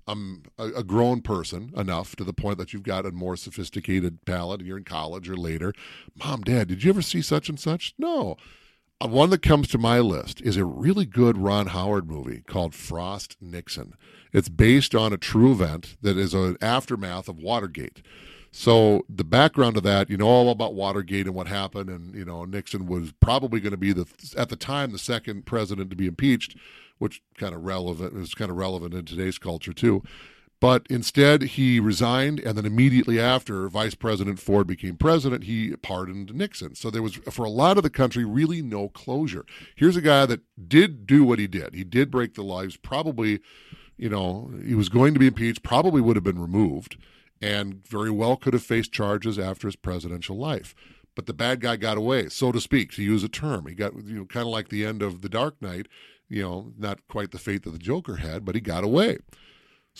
[0.07, 4.25] um, a, a grown person enough to the point that you've got a more sophisticated
[4.25, 5.73] palate and you're in college or later,
[6.15, 7.93] mom, dad, did you ever see such and such?
[7.99, 8.35] No.
[9.01, 12.75] Uh, One that comes to my list is a really good Ron Howard movie called
[12.75, 13.95] Frost Nixon.
[14.31, 18.01] It's based on a true event that is an aftermath of Watergate.
[18.51, 22.25] So the background of that, you know, all about Watergate and what happened, and you
[22.25, 24.05] know, Nixon was probably going to be the
[24.37, 26.57] at the time the second president to be impeached,
[26.97, 30.03] which kind of relevant is kind of relevant in today's culture too.
[30.61, 36.35] But instead, he resigned, and then immediately after, Vice President Ford became president, he pardoned
[36.35, 36.75] Nixon.
[36.75, 39.43] So there was, for a lot of the country, really no closure.
[39.75, 41.73] Here's a guy that did do what he did.
[41.73, 42.77] He did break the lives.
[42.77, 43.39] Probably,
[43.97, 45.63] you know, he was going to be impeached.
[45.63, 46.95] Probably would have been removed,
[47.41, 50.75] and very well could have faced charges after his presidential life.
[51.15, 53.65] But the bad guy got away, so to speak, to use a term.
[53.65, 55.87] He got, you know, kind of like the end of The Dark Knight.
[56.29, 59.17] You know, not quite the fate that the Joker had, but he got away.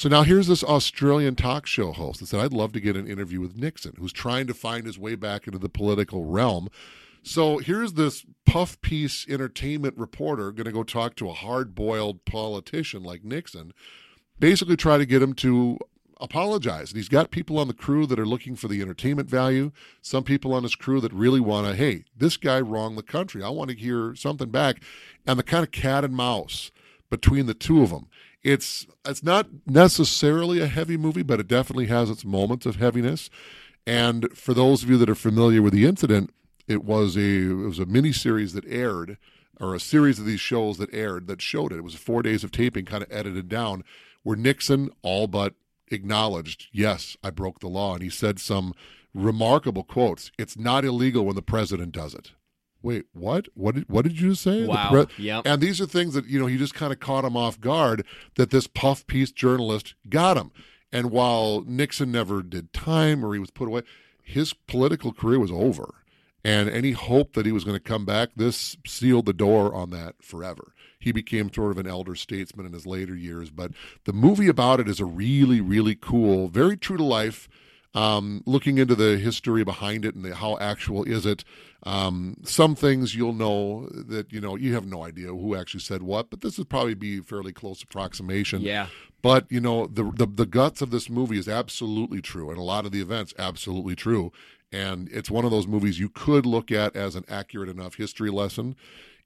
[0.02, 3.06] So now here's this Australian talk show host that said, I'd love to get an
[3.06, 6.70] interview with Nixon, who's trying to find his way back into the political realm.
[7.22, 12.26] So here's this puff piece entertainment reporter going to go talk to a hard boiled
[12.26, 13.74] politician like Nixon,
[14.40, 15.78] basically try to get him to
[16.20, 16.90] apologize.
[16.90, 20.24] And he's got people on the crew that are looking for the entertainment value, some
[20.24, 23.44] people on his crew that really want to, hey, this guy wronged the country.
[23.44, 24.82] I want to hear something back.
[25.28, 26.72] And the kind of cat and mouse
[27.12, 28.08] between the two of them.
[28.44, 33.30] It's it's not necessarily a heavy movie, but it definitely has its moments of heaviness.
[33.86, 36.32] And for those of you that are familiar with the incident,
[36.68, 39.18] it was a it was a mini series that aired,
[39.60, 41.78] or a series of these shows that aired that showed it.
[41.78, 43.84] It was four days of taping, kind of edited down,
[44.24, 45.56] where Nixon all but
[45.90, 48.74] acknowledged, "Yes, I broke the law," and he said some
[49.14, 50.32] remarkable quotes.
[50.40, 52.32] It's not illegal when the president does it.
[52.84, 53.48] Wait, what?
[53.54, 54.65] What did what did you say?
[54.65, 54.91] Wow.
[54.91, 55.44] The yep.
[55.46, 58.06] And these are things that you know he just kind of caught him off guard
[58.36, 60.52] that this puff piece journalist got him.
[60.91, 63.84] And while Nixon never did time or he was put away,
[64.22, 65.96] his political career was over.
[66.44, 69.91] And any hope that he was going to come back, this sealed the door on
[69.91, 70.74] that forever.
[71.00, 73.52] He became sort of an elder statesman in his later years.
[73.52, 73.72] But
[74.06, 77.48] the movie about it is a really, really cool, very true to life
[77.94, 81.44] um, looking into the history behind it and the, how actual is it.
[81.84, 86.04] Um, some things you'll know that you know you have no idea who actually said
[86.04, 88.62] what, but this would probably be a fairly close approximation.
[88.62, 88.88] Yeah.
[89.22, 92.64] But you know the, the the guts of this movie is absolutely true, and a
[92.64, 94.32] lot of the events absolutely true.
[94.72, 98.30] And it's one of those movies you could look at as an accurate enough history
[98.30, 98.76] lesson.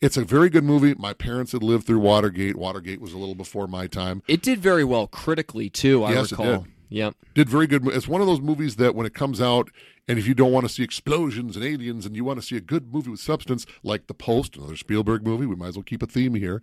[0.01, 0.93] It's a very good movie.
[0.95, 2.55] My parents had lived through Watergate.
[2.55, 4.23] Watergate was a little before my time.
[4.27, 6.03] It did very well critically too.
[6.03, 6.57] I Yes, it recall.
[6.63, 6.71] did.
[6.89, 7.15] Yep.
[7.33, 7.85] did very good.
[7.87, 9.69] It's one of those movies that when it comes out,
[10.07, 12.55] and if you don't want to see explosions and aliens, and you want to see
[12.55, 15.83] a good movie with substance, like The Post, another Spielberg movie, we might as well
[15.83, 16.61] keep a theme here.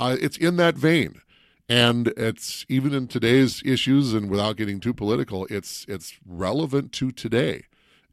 [0.00, 1.20] Uh, it's in that vein,
[1.68, 7.10] and it's even in today's issues, and without getting too political, it's it's relevant to
[7.12, 7.64] today,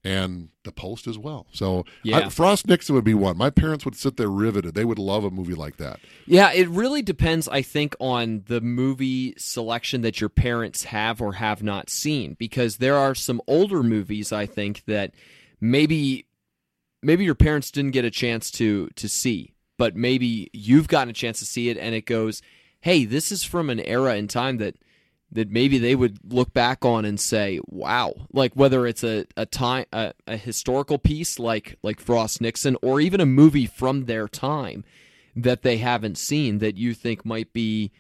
[0.06, 1.48] and The Post as well.
[1.52, 2.28] So, Yeah.
[2.28, 3.36] I, Frost Nixon would be one.
[3.38, 4.76] My parents would sit there riveted.
[4.76, 6.00] They would love a movie like that.
[6.28, 11.34] Yeah, it really depends, I think, on the movie selection that your parents have or
[11.34, 12.36] have not seen.
[12.38, 15.14] Because there are some older movies, I think, that
[15.60, 16.28] maybe
[17.02, 21.14] maybe your parents didn't get a chance to to see, but maybe you've gotten a
[21.14, 22.44] chance to see it, and it goes,
[22.82, 24.76] "Hey, this is from an era in time that."
[25.32, 29.46] That maybe they would look back on and say, "Wow!" Like whether it's a a
[29.46, 34.28] time a, a historical piece like like Frost Nixon, or even a movie from their
[34.28, 34.86] time,
[35.36, 37.92] that they haven't seen that you think might be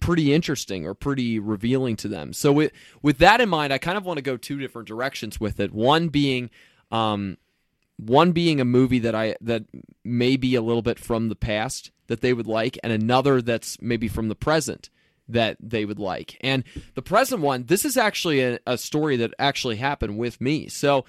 [0.00, 2.32] pretty interesting or pretty revealing to them.
[2.32, 5.40] So with with that in mind, I kind of want to go two different directions
[5.40, 5.72] with it.
[5.72, 6.50] One being
[6.90, 7.38] um
[7.96, 9.64] one being a movie that I that
[10.04, 13.80] may be a little bit from the past that they would like and another that's
[13.82, 14.88] maybe from the present
[15.28, 16.36] that they would like.
[16.40, 16.64] And
[16.94, 20.68] the present one, this is actually a, a story that actually happened with me.
[20.68, 21.04] So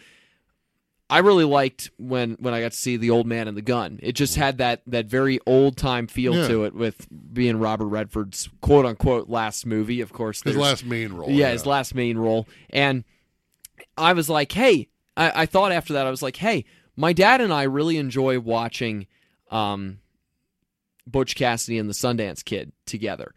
[1.09, 3.99] I really liked when when I got to see the old man and the gun.
[4.03, 6.47] It just had that that very old time feel Yeah.
[6.49, 10.01] to it with being Robert Redford's quote unquote last movie.
[10.01, 11.29] Of course, His last main role.
[11.31, 12.47] yeah, his last main role.
[12.69, 13.03] And
[13.97, 17.41] I was like, hey, I, I thought after that, I was like, hey, my dad
[17.41, 19.07] and I really enjoy watching
[19.49, 19.99] um,
[21.07, 23.33] Butch Cassidy and the Sundance Kid together.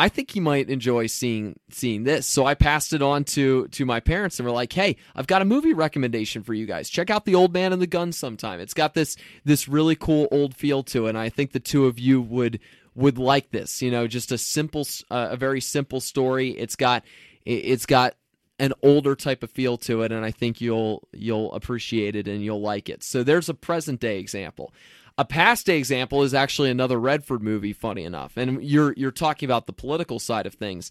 [0.00, 2.26] I think he might enjoy seeing seeing this.
[2.26, 5.42] So I passed it on to to my parents and we're like, "Hey, I've got
[5.42, 6.88] a movie recommendation for you guys.
[6.88, 8.60] Check out The Old Man and the Gun sometime.
[8.60, 11.84] It's got this this really cool old feel to it, and I think the two
[11.84, 12.60] of you would
[12.94, 13.82] would like this.
[13.82, 16.50] You know, just a simple uh, a very simple story.
[16.50, 17.04] It's got
[17.44, 18.16] it- it's got
[18.58, 22.44] an older type of feel to it and I think you'll you'll appreciate it and
[22.44, 23.02] you'll like it.
[23.02, 24.74] So there's a present day example.
[25.20, 28.38] A past example is actually another Redford movie funny enough.
[28.38, 30.90] And you're you're talking about the political side of things.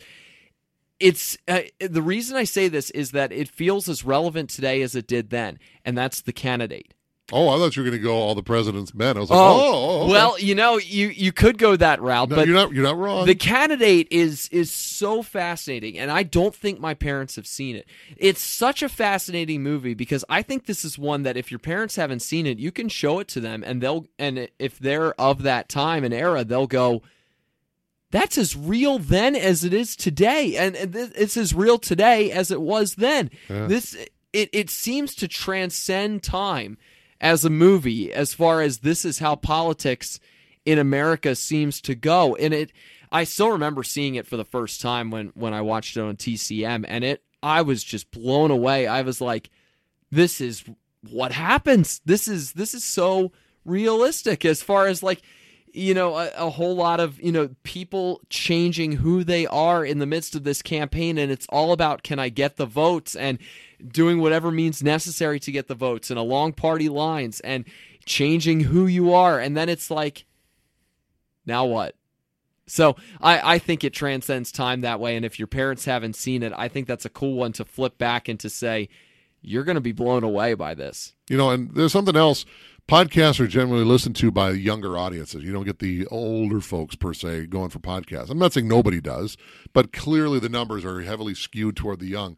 [1.00, 4.94] It's uh, the reason I say this is that it feels as relevant today as
[4.94, 6.94] it did then, and that's the candidate.
[7.32, 9.16] Oh, I thought you were going to go all the president's men.
[9.16, 10.12] I was like, oh, oh, oh, okay.
[10.12, 12.72] well, you know, you you could go that route, No, but you're not.
[12.72, 13.26] You're not wrong.
[13.26, 17.86] the candidate is is so fascinating, and I don't think my parents have seen it.
[18.18, 21.96] It's such a fascinating movie because I think this is one that if your parents
[21.96, 25.44] haven't seen it, you can show it to them, and they'll and if they're of
[25.44, 27.02] that time and era, they'll go.
[28.12, 32.50] That's as real then as it is today, and and it's as real today as
[32.50, 33.30] it was then.
[33.48, 33.68] Yeah.
[33.68, 33.96] This
[34.34, 36.78] it it seems to transcend time
[37.22, 40.20] as a movie as far as this is how politics
[40.66, 42.36] in America seems to go.
[42.36, 42.72] And it
[43.12, 46.16] I still remember seeing it for the first time when when I watched it on
[46.16, 48.88] TCM and it I was just blown away.
[48.88, 49.50] I was like
[50.12, 50.64] this is
[51.10, 52.02] what happens.
[52.06, 53.32] This is this is so
[53.66, 55.22] realistic as far as like
[55.74, 60.00] you know, a, a, whole lot of, you know, people changing who they are in
[60.00, 61.18] the midst of this campaign.
[61.18, 63.38] And it's all about can I get the votes and
[63.86, 67.66] doing whatever means necessary to get the votes and along party lines and
[68.06, 69.40] changing who you are.
[69.40, 70.26] And then it's like,
[71.46, 71.96] now what?
[72.68, 75.16] So I, I think it transcends time that way.
[75.16, 77.98] And if your parents haven't seen it, I think that's a cool one to flip
[77.98, 78.90] back and to say,
[79.42, 81.14] you're going to be blown away by this.
[81.30, 82.46] You know, and there's something else
[82.90, 85.44] podcasts are generally listened to by younger audiences.
[85.44, 88.32] You don't get the older folks per se going for podcasts.
[88.32, 89.38] I'm not saying nobody does,
[89.74, 92.36] but clearly the numbers are heavily skewed toward the young.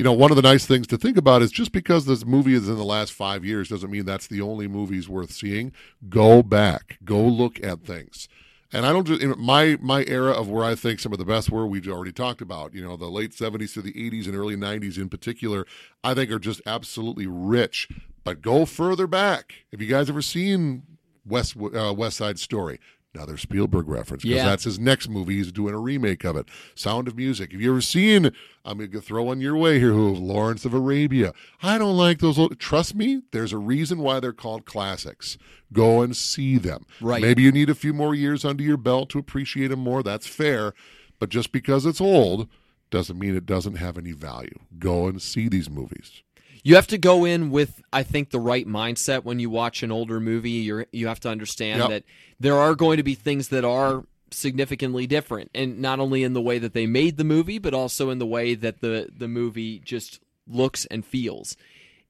[0.00, 2.54] You know, one of the nice things to think about is just because this movie
[2.54, 5.72] is in the last five years doesn't mean that's the only movies worth seeing.
[6.08, 8.26] Go back, go look at things.
[8.72, 11.50] And I don't just my my era of where I think some of the best
[11.50, 12.72] were we've already talked about.
[12.72, 15.66] You know, the late '70s to the '80s and early '90s in particular,
[16.02, 17.86] I think are just absolutely rich
[18.24, 19.52] but go further back.
[19.70, 20.82] Have you guys ever seen
[21.26, 22.80] West uh, West Side Story?
[23.12, 24.44] Another Spielberg reference because yeah.
[24.44, 25.34] that's his next movie.
[25.34, 26.46] He's doing a remake of it.
[26.76, 27.50] Sound of Music.
[27.50, 28.30] Have you ever seen?
[28.64, 29.92] I'm going to throw on your way here.
[29.92, 30.14] Who?
[30.14, 31.32] Lawrence of Arabia.
[31.60, 32.38] I don't like those.
[32.38, 33.22] Old, trust me.
[33.32, 35.38] There's a reason why they're called classics.
[35.72, 36.86] Go and see them.
[37.00, 37.20] Right.
[37.20, 40.04] Maybe you need a few more years under your belt to appreciate them more.
[40.04, 40.72] That's fair.
[41.18, 42.48] But just because it's old
[42.90, 44.58] doesn't mean it doesn't have any value.
[44.78, 46.22] Go and see these movies
[46.62, 49.90] you have to go in with I think the right mindset when you watch an
[49.90, 50.50] older movie.
[50.50, 51.88] You you have to understand yep.
[51.88, 52.04] that
[52.38, 56.40] there are going to be things that are significantly different, and not only in the
[56.40, 59.80] way that they made the movie, but also in the way that the the movie
[59.80, 61.56] just looks and feels.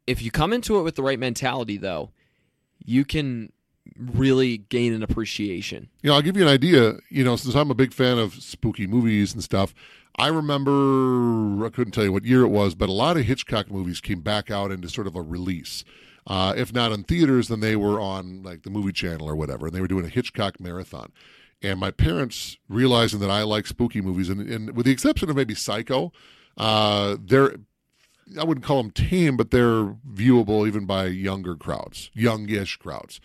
[0.07, 2.11] If you come into it with the right mentality, though,
[2.85, 3.53] you can
[3.97, 5.89] really gain an appreciation.
[6.03, 6.95] You know, I'll give you an idea.
[7.09, 9.75] You know, since I'm a big fan of spooky movies and stuff,
[10.17, 13.71] I remember, I couldn't tell you what year it was, but a lot of Hitchcock
[13.71, 15.85] movies came back out into sort of a release.
[16.27, 19.67] Uh, if not in theaters, then they were on like the movie channel or whatever,
[19.67, 21.13] and they were doing a Hitchcock marathon.
[21.63, 25.37] And my parents, realizing that I like spooky movies, and, and with the exception of
[25.37, 26.13] maybe Psycho,
[26.57, 27.57] uh, they're
[28.39, 33.21] I wouldn't call them tame, but they're viewable even by younger crowds, youngish crowds.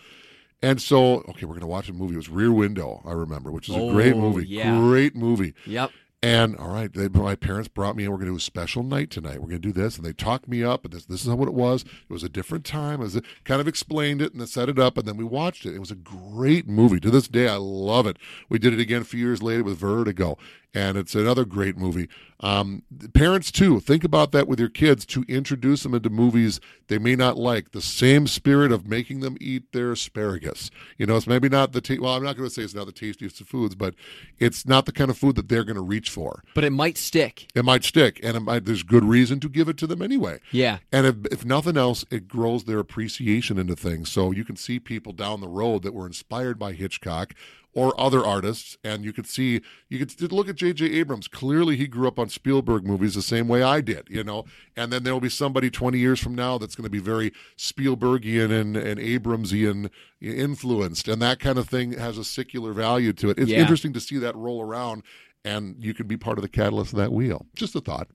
[0.62, 2.16] And so, okay, we're going to watch a movie.
[2.16, 4.48] It was Rear Window, I remember, which is oh, a great movie.
[4.48, 4.76] Yeah.
[4.80, 5.54] Great movie.
[5.68, 5.92] Yep.
[6.26, 8.10] And all right, they, my parents brought me in.
[8.10, 9.34] We're going to do a special night tonight.
[9.34, 10.84] We're going to do this, and they talked me up.
[10.84, 11.84] And this, this is what it was.
[11.84, 13.00] It was a different time.
[13.00, 15.24] It was a, kind of explained it and then set it up, and then we
[15.24, 15.76] watched it.
[15.76, 17.00] It was a great movie.
[17.02, 18.18] To this day, I love it.
[18.50, 20.40] We did it again a few years later with Vertigo,
[20.76, 22.10] and it's another great movie.
[22.42, 22.84] Um,
[23.14, 27.16] parents too, think about that with your kids to introduce them into movies they may
[27.16, 27.72] not like.
[27.72, 30.70] The same spirit of making them eat their asparagus.
[30.98, 32.14] You know, it's maybe not the ta- well.
[32.14, 33.96] I'm not going to say it's not the tastiest of foods, but
[34.38, 36.44] it's not the kind of food that they're going to reach for.
[36.54, 37.48] But it might stick.
[37.56, 40.42] It might stick, and might, there's good reason to give it to them anyway.
[40.52, 40.80] Yeah.
[40.92, 44.12] And if, if nothing else, it grows their appreciation into things.
[44.12, 47.34] So you can see people down the road that were inspired by Hitchcock
[47.76, 48.78] or other artists.
[48.84, 50.86] And you could see, you could look at J.J.
[50.94, 51.28] Abrams.
[51.28, 54.46] Clearly, he grew up on Spielberg movies the same way I did, you know.
[54.76, 57.32] And then there will be somebody 20 years from now that's going to be very
[57.58, 61.08] Spielbergian and, and Abramsian influenced.
[61.08, 63.38] And that kind of thing has a secular value to it.
[63.38, 63.60] It's Yeah.
[63.60, 65.04] interesting to see that roll around.
[65.44, 67.46] And you can be part of the catalyst of that wheel.
[67.56, 68.08] Just a thought.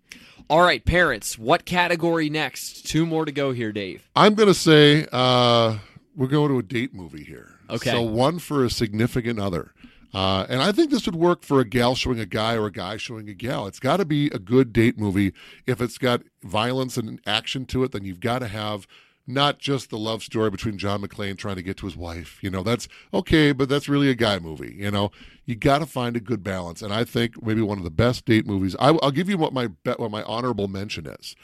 [0.49, 2.89] All right, parents, what category next?
[2.89, 4.09] Two more to go here, Dave.
[4.17, 5.79] I'm going to say uh,
[6.21, 7.55] we're going to a date movie here.
[7.71, 7.93] Okay.
[7.93, 9.73] So one for a significant other.
[10.13, 12.71] Uh, and I think this would work for a gal showing a guy or a
[12.71, 13.67] guy showing a gal.
[13.67, 15.33] It's got to be a good date movie.
[15.67, 18.87] If it's got violence and action to it, then you've got to have
[19.27, 22.39] not just the love story between John McClane trying to get to his wife.
[22.43, 24.75] You know, that's okay, but that's really a guy movie.
[24.77, 25.13] You know,
[25.47, 26.83] you got to find a good balance.
[26.83, 28.77] And I think maybe one of the best date movies.
[28.79, 31.35] I, will give you what my what my honorable mention is.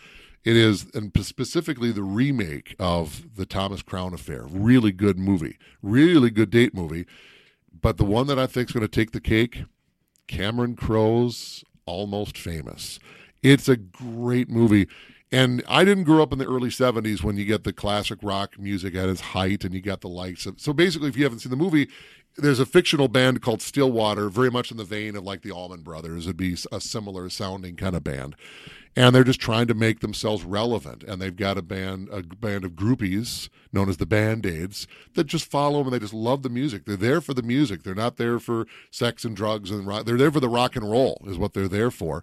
[0.46, 4.44] It is, and specifically the remake of the Thomas Crown Affair.
[4.48, 7.04] Really good movie, really good date movie.
[7.82, 9.64] But the one that I think is going to take the cake,
[10.28, 13.00] Cameron Crowe's Almost Famous.
[13.42, 14.86] It's a great movie.
[15.32, 18.58] And I didn't grow up in the early 70s when you get the classic rock
[18.58, 20.46] music at its height and you got the lights.
[20.56, 21.88] So basically, if you haven't seen the movie,
[22.36, 25.82] there's a fictional band called Stillwater, very much in the vein of like the Allman
[25.82, 26.26] Brothers.
[26.26, 28.36] It'd be a similar sounding kind of band.
[28.94, 31.02] And they're just trying to make themselves relevant.
[31.02, 35.24] And they've got a band, a band of groupies known as the Band Aids that
[35.26, 36.86] just follow them and they just love the music.
[36.86, 37.82] They're there for the music.
[37.82, 40.06] They're not there for sex and drugs and rock.
[40.06, 42.22] They're there for the rock and roll, is what they're there for.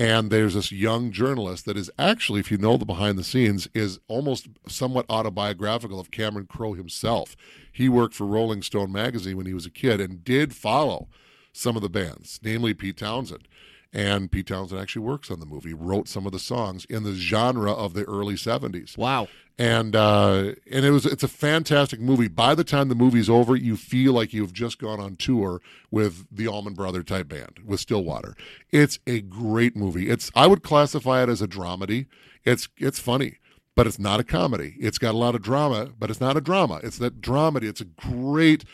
[0.00, 3.68] And there's this young journalist that is actually, if you know the behind the scenes,
[3.74, 7.36] is almost somewhat autobiographical of Cameron Crowe himself.
[7.70, 11.08] He worked for Rolling Stone magazine when he was a kid and did follow
[11.52, 13.46] some of the bands, namely Pete Townshend.
[13.92, 17.14] And Pete Townshend actually works on the movie, wrote some of the songs in the
[17.14, 18.96] genre of the early 70s.
[18.96, 19.26] Wow.
[19.58, 22.28] And uh, and it was it's a fantastic movie.
[22.28, 25.60] By the time the movie's over, you feel like you've just gone on tour
[25.90, 28.36] with the Allman Brother type band with Stillwater.
[28.70, 30.08] It's a great movie.
[30.08, 32.06] It's I would classify it as a dramedy.
[32.44, 33.36] It's it's funny
[33.76, 34.76] but it's not a comedy.
[34.78, 36.80] It's got a lot of drama, but it's not a drama.
[36.82, 37.62] It's that dramedy.
[37.62, 38.64] It's a great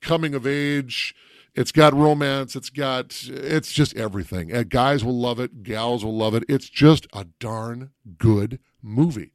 [0.00, 1.14] coming of age.
[1.56, 2.54] It's got romance.
[2.54, 4.52] It's got it's just everything.
[4.52, 5.62] And guys will love it.
[5.62, 6.44] Gals will love it.
[6.48, 9.32] It's just a darn good movie.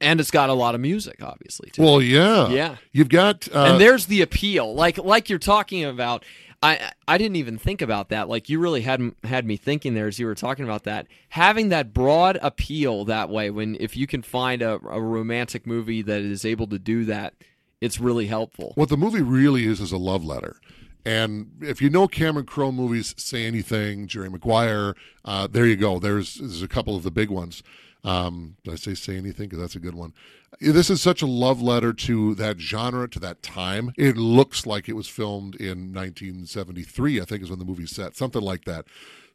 [0.00, 1.70] And it's got a lot of music, obviously.
[1.70, 1.82] Too.
[1.82, 2.76] Well, yeah, Yeah.
[2.92, 6.24] You've got uh, and there's the appeal, like like you're talking about.
[6.62, 8.28] I I didn't even think about that.
[8.28, 11.06] Like you really had had me thinking there as you were talking about that.
[11.30, 16.02] Having that broad appeal that way, when if you can find a, a romantic movie
[16.02, 17.34] that is able to do that,
[17.80, 18.72] it's really helpful.
[18.74, 20.56] what the movie really is is a love letter.
[21.04, 26.00] And if you know Cameron Crowe movies, Say Anything, Jerry Maguire, uh, there you go.
[26.00, 27.62] There's there's a couple of the big ones.
[28.02, 29.48] Um, did I say Say Anything?
[29.48, 30.12] Because that's a good one.
[30.60, 33.92] This is such a love letter to that genre, to that time.
[33.96, 38.16] It looks like it was filmed in 1973, I think is when the movie's set,
[38.16, 38.86] something like that.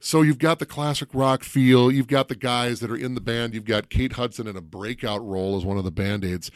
[0.03, 1.91] So you've got the classic rock feel.
[1.91, 3.53] You've got the guys that are in the band.
[3.53, 6.49] You've got Kate Hudson in a breakout role as one of the band aids.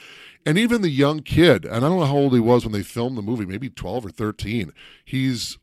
[0.48, 2.82] And even the young kid, and I don't know how old he was when they
[2.82, 4.74] filmed the movie, maybe 12 or 13.
[5.06, 5.60] He's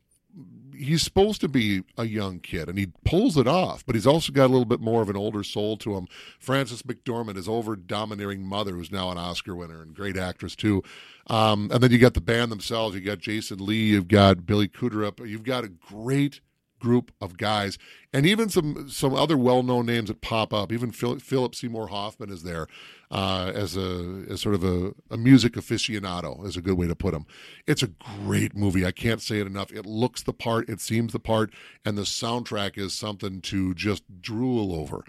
[0.75, 4.31] he's supposed to be a young kid and he pulls it off, but he's also
[4.31, 6.07] got a little bit more of an older soul to him.
[6.39, 10.81] Frances McDormand, his over domineering mother, who's now an Oscar winner and great actress too.
[11.27, 12.95] Um, and then you got the band themselves.
[12.95, 16.39] You got Jason Lee, you've got Billy Crudup, you've got a great
[16.83, 17.77] group of guys,
[18.11, 20.71] and even some some other well known names that pop up.
[20.71, 22.67] Even Phil, Philip Seymour Hoffman is there
[23.09, 26.95] uh, as a as sort of a, a music aficionado, is a good way to
[26.95, 27.25] put him.
[27.65, 28.85] It's a great movie.
[28.85, 29.71] I can't say it enough.
[29.71, 31.53] It looks the part, it seems the part,
[31.85, 35.05] and the soundtrack is something to just drool over.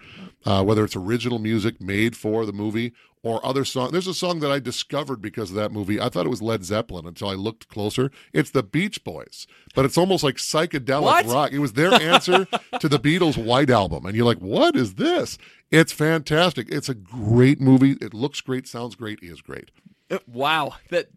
[0.47, 2.93] Uh, whether it's original music made for the movie
[3.25, 3.91] or other song.
[3.91, 5.99] There's a song that I discovered because of that movie.
[5.99, 8.11] I thought it was Led Zeppelin until I looked closer.
[8.33, 11.27] It's the Beach Boys, but it's almost like psychedelic What?
[11.27, 11.53] rock.
[11.53, 12.45] It was their answer
[12.81, 15.39] to the Beatles' White Album, and you're like, "What is this?"
[15.73, 16.69] It's fantastic.
[16.71, 17.97] It's a great movie.
[18.01, 19.71] It looks great, sounds great, is great.
[20.11, 21.09] Uh, Wow, that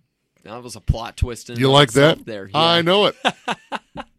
[0.44, 1.50] that was a plot twist.
[1.50, 2.26] In You like that?
[2.26, 3.16] There, I know it.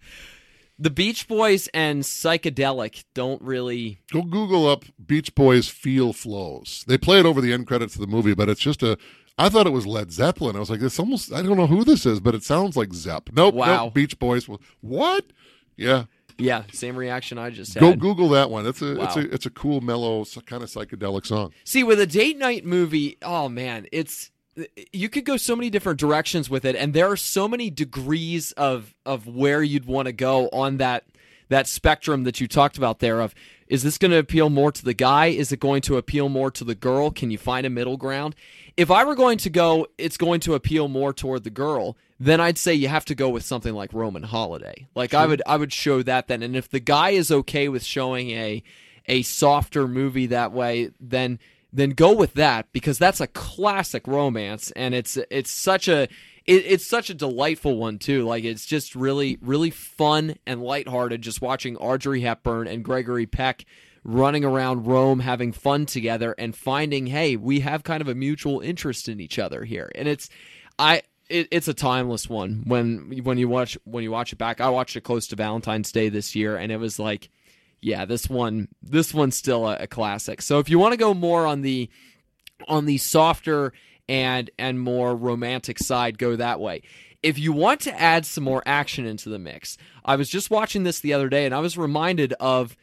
[0.78, 4.00] the Beach Boys and psychedelic don't really.
[4.12, 6.84] Go Google up Beach Boys Feel Flows.
[6.86, 8.98] They play it over the end credits of the movie, but it's just a.
[9.40, 10.56] I thought it was Led Zeppelin.
[10.56, 11.32] I was like, it's almost.
[11.32, 13.30] I don't know who this is, but it sounds like Zepp.
[13.32, 13.54] Nope.
[13.54, 13.84] Wow.
[13.84, 14.48] Nope, Beach Boys.
[14.80, 15.24] What?
[15.76, 16.04] Yeah.
[16.40, 17.80] Yeah, same reaction I just had.
[17.80, 18.64] Go Google that one.
[18.64, 21.52] It's a it's a it's a cool, mellow, kind of psychedelic song.
[21.64, 24.30] See, with a date night movie, oh man, it's
[24.92, 28.52] you could go so many different directions with it, and there are so many degrees
[28.52, 31.04] of of where you'd want to go on that
[31.48, 33.20] that spectrum that you talked about there.
[33.20, 33.34] Of
[33.68, 35.26] is this going to appeal more to the guy?
[35.26, 37.10] Is it going to appeal more to the girl?
[37.10, 38.34] Can you find a middle ground?
[38.76, 41.96] If I were going to go, it's going to appeal more toward the girl.
[42.20, 44.88] Then I'd say you have to go with something like Roman Holiday.
[44.94, 46.42] Like I would, I would show that then.
[46.42, 48.62] And if the guy is okay with showing a
[49.10, 51.38] a softer movie that way, then
[51.72, 56.64] then go with that because that's a classic romance and it's it's such a it,
[56.64, 58.24] it's such a delightful one too.
[58.24, 63.64] Like it's just really really fun and lighthearted just watching Audrey Hepburn and Gregory Peck
[64.04, 68.60] running around Rome having fun together and finding hey we have kind of a mutual
[68.60, 70.30] interest in each other here and it's
[70.78, 74.60] I it, it's a timeless one when when you watch when you watch it back.
[74.60, 77.28] I watched it close to Valentine's Day this year and it was like
[77.80, 80.42] yeah, this one this one's still a, a classic.
[80.42, 81.88] So if you want to go more on the
[82.66, 83.72] on the softer
[84.08, 86.82] and and more romantic side, go that way.
[87.22, 90.84] If you want to add some more action into the mix, I was just watching
[90.84, 92.76] this the other day and I was reminded of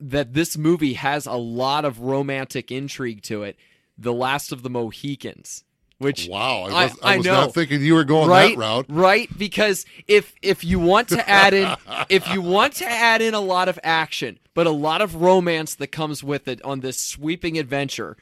[0.00, 3.56] that this movie has a lot of romantic intrigue to it.
[3.98, 5.62] The Last of the Mohicans,
[6.00, 8.86] which Wow, I was, I I was not thinking you were going right, that route.
[8.88, 11.76] Right, because if if you want to add in
[12.08, 15.74] if you want to add in a lot of action, but a lot of romance
[15.74, 18.16] that comes with it on this sweeping adventure,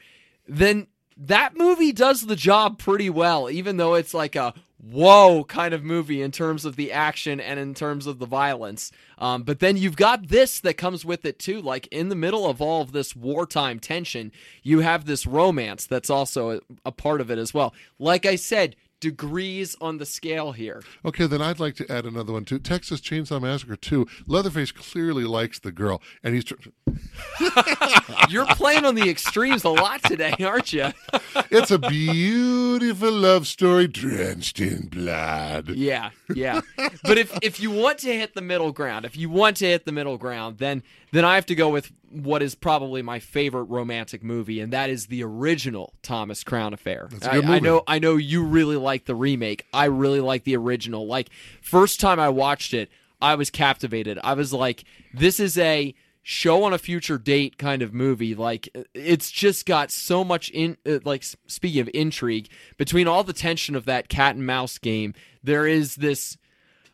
[0.45, 5.73] then that movie does the job pretty well, even though it's like a whoa kind
[5.73, 8.91] of movie in terms of the action and in terms of the violence.
[9.17, 11.61] Um, but then you've got this that comes with it too.
[11.61, 14.31] Like in the middle of all of this wartime tension,
[14.63, 17.73] you have this romance that's also a, a part of it as well.
[17.97, 20.83] Like I said, degrees on the scale here.
[21.05, 22.59] Okay, then I'd like to add another one too.
[22.59, 24.07] Texas Chainsaw Massacre 2.
[24.27, 26.45] Leatherface clearly likes the girl, and he's.
[26.45, 26.55] Tr-
[28.29, 30.87] You're playing on the extremes a lot today, aren't you?
[31.51, 35.69] it's a beautiful love story drenched in blood.
[35.69, 36.61] Yeah, yeah.
[37.03, 39.85] But if if you want to hit the middle ground, if you want to hit
[39.85, 43.63] the middle ground, then then I have to go with what is probably my favorite
[43.63, 47.07] romantic movie, and that is the original Thomas Crown Affair.
[47.11, 49.65] That's a good I, I know I know you really like the remake.
[49.73, 51.07] I really like the original.
[51.07, 51.29] Like
[51.61, 52.89] first time I watched it,
[53.21, 54.19] I was captivated.
[54.23, 54.83] I was like,
[55.13, 59.89] this is a show on a future date kind of movie like it's just got
[59.89, 64.35] so much in uh, like speaking of intrigue between all the tension of that cat
[64.35, 66.37] and mouse game there is this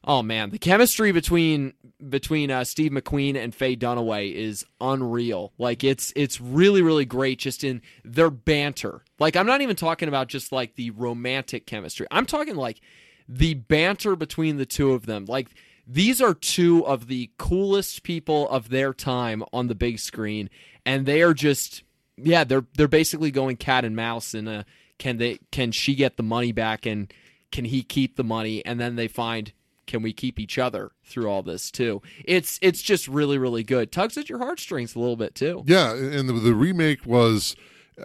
[0.07, 1.73] Oh man, the chemistry between
[2.09, 5.53] between uh, Steve McQueen and Faye Dunaway is unreal.
[5.57, 9.03] Like it's it's really really great just in their banter.
[9.19, 12.07] Like I'm not even talking about just like the romantic chemistry.
[12.11, 12.81] I'm talking like
[13.27, 15.25] the banter between the two of them.
[15.25, 15.49] Like
[15.87, 20.49] these are two of the coolest people of their time on the big screen
[20.85, 21.83] and they are just
[22.17, 24.63] yeah, they're they're basically going cat and mouse and uh
[24.97, 27.13] can they can she get the money back and
[27.51, 29.51] can he keep the money and then they find
[29.87, 33.91] can we keep each other through all this too it's it's just really really good
[33.91, 37.55] tugs at your heartstrings a little bit too Yeah, and the, the remake was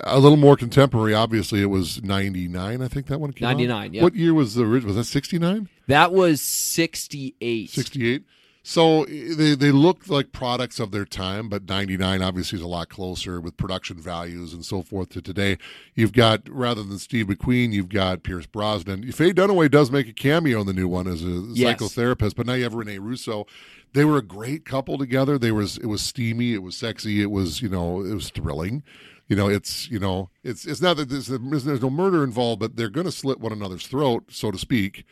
[0.05, 1.15] a little more contemporary.
[1.15, 2.83] Obviously, it was '99.
[2.83, 4.03] I think that one came 99, yeah.
[4.03, 4.95] What year was the original?
[4.95, 5.69] Was that '69?
[5.89, 8.25] that was 68 68.
[8.63, 12.69] So eh, they they look like products of their time, but 99 obviously is a
[12.69, 15.57] lot closer with production values and so forth to today.
[15.95, 19.11] You've got rather than Steve McQueen, you've got Pierce Brosnan.
[19.13, 21.81] Faye Dunaway does make a cameo in the new one as a Yes.
[21.81, 23.47] psychotherapist, but now you have Rene Russo.
[23.93, 25.39] They were a great couple together.
[25.39, 28.83] They was it was steamy, it was sexy, it was you know it was thrilling.
[29.27, 32.77] You know, it's you know it's it's not that there's, there's no murder involved, but
[32.77, 35.05] they're going to slit one another's throat, so to speak.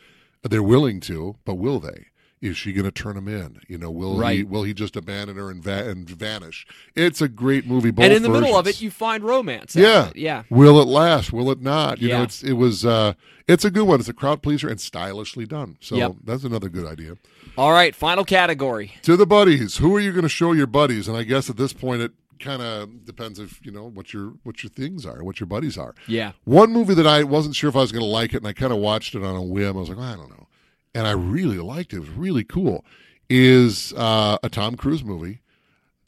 [0.43, 2.07] They're willing to, but will they?
[2.41, 3.59] Is she going to turn him in?
[3.67, 6.65] You know, will he will he just abandon her and, va- and vanish?
[6.95, 7.91] It's a great movie.
[7.91, 11.33] Both and in the middle of it you find romance yeah, yeah Will it last?
[11.33, 12.01] Will it not?
[12.01, 13.13] You know, it's it was uh,
[13.47, 13.99] it's a good one.
[13.99, 15.75] It's a crowd pleaser and stylishly done.
[15.81, 16.15] So Yep.
[16.23, 17.17] that's another good idea.
[17.57, 21.09] all right final category To the buddies, who are you going to show your buddies?
[21.09, 24.35] And I guess at this point it kind of depends if you know what your
[24.43, 25.93] what your things are, what your buddies are.
[26.07, 28.47] yeah One movie that I wasn't sure if I was going to like it, and
[28.47, 29.75] I kind of watched it on a whim.
[29.75, 30.47] I was like, "Oh, I don't know,
[30.95, 31.97] and I really liked it.
[31.97, 32.83] It was really cool.
[33.29, 35.41] Is uh, a Tom Cruise movie,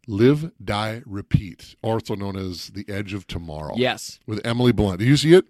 [0.08, 3.76] Live, Die, Repeat, also known as The Edge of Tomorrow.
[3.78, 5.00] yes with Emily Blunt.
[5.00, 5.46] Do you see it?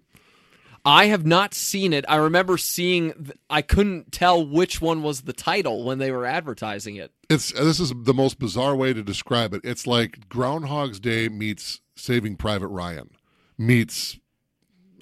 [0.84, 5.32] i have not seen it i remember seeing i couldn't tell which one was the
[5.32, 9.54] title when they were advertising it It's this is the most bizarre way to describe
[9.54, 9.60] it.
[9.62, 13.10] It's like Groundhog's Day meets Saving Private Ryan
[13.56, 14.18] meets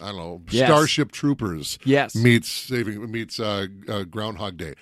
[0.01, 0.69] I don't know Yes.
[0.69, 1.79] Starship Troopers.
[1.85, 2.15] Yes.
[2.15, 4.75] meets Saving meets uh, uh, Groundhog Day.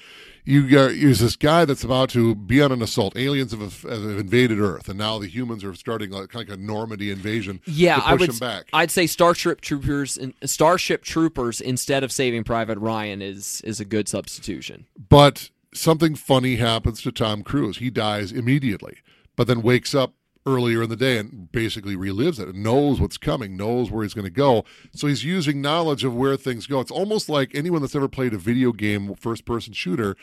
[0.45, 3.17] You got there's this guy that's about to be on an assault.
[3.17, 6.59] Aliens have, have invaded Earth, and now the humans are starting like, kind of like
[6.59, 7.61] a Normandy invasion.
[7.67, 8.65] Yeah, to push I would.
[8.73, 13.85] I'd say Starship Troopers, in, Starship Troopers instead of Saving Private Ryan is is a
[13.85, 14.87] good substitution.
[15.11, 17.77] But something funny happens to Tom Cruise.
[17.79, 18.99] He dies immediately,
[19.37, 20.15] but then wakes up
[20.47, 24.15] earlier in the day and basically relives it and knows what's coming, knows where he's
[24.15, 24.65] going to go.
[24.93, 26.81] So he's using knowledge of where things go.
[26.81, 30.17] It's almost like anyone that's ever played a video game first person shooter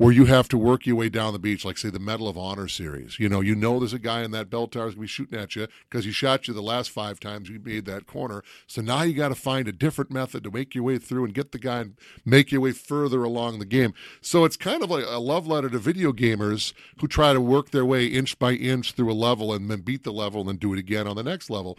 [0.00, 2.38] where you have to work your way down the beach, like say the Medal of
[2.38, 3.18] Honor series.
[3.18, 5.38] You know, you know there's a guy in that bell tower going to be shooting
[5.38, 8.42] at you because he shot you the last five times you made that corner.
[8.66, 11.34] So now you got to find a different method to make your way through and
[11.34, 13.92] get the guy and make your way further along the game.
[14.22, 17.70] So it's kind of like a love letter to video gamers who try to work
[17.70, 20.56] their way inch by inch through a level and then beat the level and then
[20.56, 21.76] do it again on the next level.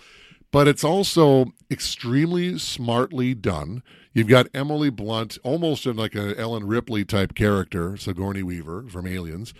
[0.52, 3.84] But it's also extremely smartly done.
[4.14, 9.08] You've got Emily Blunt, almost in like an Ellen Ripley type character, Sigourney Weaver from
[9.08, 9.54] Aliens.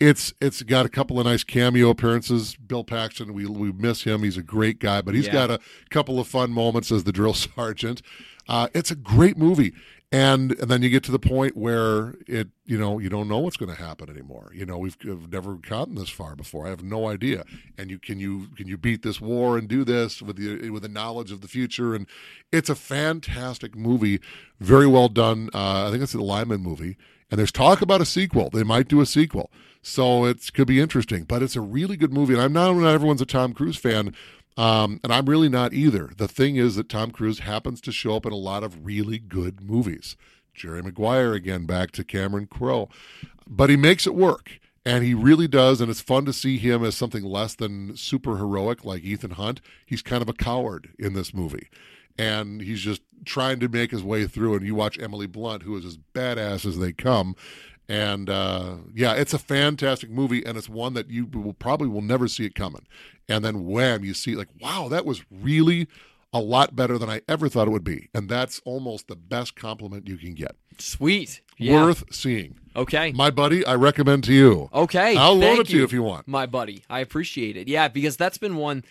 [0.00, 2.56] It's it's got a couple of nice cameo appearances.
[2.56, 4.22] Bill Paxton, we we miss him.
[4.22, 5.32] He's a great guy, but he's Yeah.
[5.32, 8.00] got a couple of fun moments as the drill sergeant.
[8.48, 9.74] Uh, it's a great movie,
[10.10, 13.38] and and then you get to the point where it you know you don't know
[13.38, 14.50] what's going to happen anymore.
[14.54, 16.66] You know we've, we've never gotten this far before.
[16.66, 17.44] I have no idea.
[17.76, 20.82] And you can you can you beat this war and do this with the with
[20.82, 21.94] the knowledge of the future?
[21.94, 22.06] And
[22.50, 24.20] it's a fantastic movie,
[24.60, 25.50] very well done.
[25.52, 26.96] Uh, I think it's a Liman movie,
[27.30, 28.48] and there's talk about a sequel.
[28.50, 29.50] They might do a sequel.
[29.80, 32.34] So it could be interesting, but it's a really good movie.
[32.34, 34.12] And I'm not, not everyone's a Tom Cruise fan,
[34.58, 36.10] um, and I'm really not either.
[36.14, 39.18] The thing is that Tom Cruise happens to show up in a lot of really
[39.18, 40.16] good movies.
[40.54, 42.90] Jerry Maguire again, back to Cameron Crowe,
[43.46, 44.60] but he makes it work.
[44.84, 48.38] And he really does, and it's fun to see him as something less than super
[48.38, 49.60] heroic like Ethan Hunt.
[49.86, 51.68] He's kind of a coward in this movie.
[52.18, 54.56] and he's just trying to make his way through.
[54.56, 57.36] And you watch Emily Blunt, who is as badass as they come.
[57.88, 62.02] And uh, yeah, it's a fantastic movie, and it's one that you will probably will
[62.02, 62.86] never see it coming.
[63.28, 65.88] And then wham, you see like, wow, that was really
[66.32, 68.10] a lot better than I ever thought it would be.
[68.14, 70.56] And that's almost the best compliment you can get.
[70.78, 71.40] Sweet.
[71.56, 71.82] Yeah.
[71.82, 72.58] Worth seeing.
[72.76, 73.12] Okay.
[73.12, 74.68] My buddy, I recommend to you.
[74.72, 75.16] Okay.
[75.16, 76.28] I'll loan it to you if you want.
[76.28, 76.84] My buddy.
[76.90, 77.68] I appreciate it.
[77.68, 78.84] Yeah, because that's been one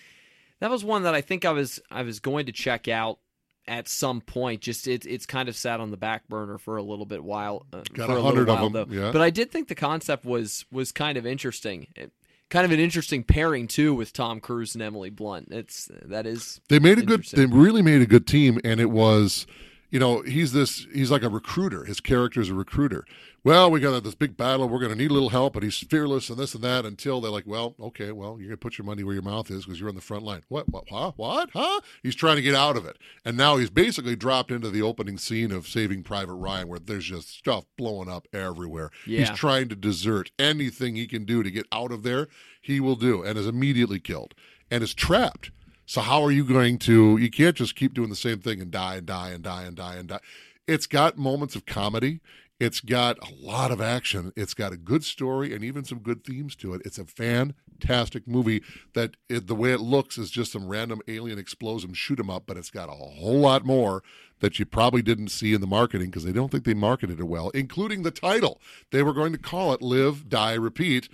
[0.60, 3.20] that was one that I think I was I was going to check out
[3.68, 4.62] at some point.
[4.62, 7.66] Just it's it's kind of sat on the back burner for a little bit while.
[7.74, 8.88] Uh, Got a a hundred of them, though.
[8.90, 9.12] yeah.
[9.12, 11.88] But I did think the concept was was kind of interesting.
[11.96, 12.12] It-
[12.50, 15.50] kind of an interesting pairing too with Tom Cruise and Emily Blunt.
[15.52, 17.26] It's that is They made a good.
[17.26, 19.46] They really made a good team, and it was,
[19.92, 20.88] you know, he's this.
[20.94, 21.84] He's like a recruiter.
[21.84, 23.06] His character is a recruiter.
[23.48, 24.68] Well, we got this big battle.
[24.68, 26.86] We're going to need a little help, and he's fearless and this and that.
[26.86, 29.50] Until they're like, well, okay, well, you're going to put your money where your mouth
[29.50, 30.44] is because you're on the front line.
[30.50, 30.68] What?
[30.68, 30.84] What?
[30.90, 31.14] Huh?
[31.16, 31.52] What?
[31.54, 31.80] Huh?
[32.04, 35.18] He's trying to get out of it, and now he's basically dropped into the opening
[35.18, 38.92] scene of Saving Private Ryan, where there's just stuff blowing up everywhere.
[39.06, 39.20] Yeah.
[39.20, 42.28] He's trying to desert anything he can do to get out of there.
[42.60, 44.34] He will do, and is immediately killed,
[44.70, 45.52] and is trapped.
[45.86, 47.16] So how are you going to?
[47.16, 49.78] You can't just keep doing the same thing and die and die and die and
[49.78, 50.20] die and die.
[50.68, 52.20] It's got moments of comedy.
[52.60, 54.34] It's got a lot of action.
[54.36, 56.82] It's got a good story and even some good themes to it.
[56.86, 61.38] It's a fantastic movie that it, the way it looks is just some random alien
[61.38, 64.02] explodes them, shoot 'em up, but it's got a whole lot more
[64.40, 67.28] that you probably didn't see in the marketing because they don't think they marketed it
[67.28, 68.60] well, including the title.
[68.92, 71.10] They were going to call it Live, Die, Repeat.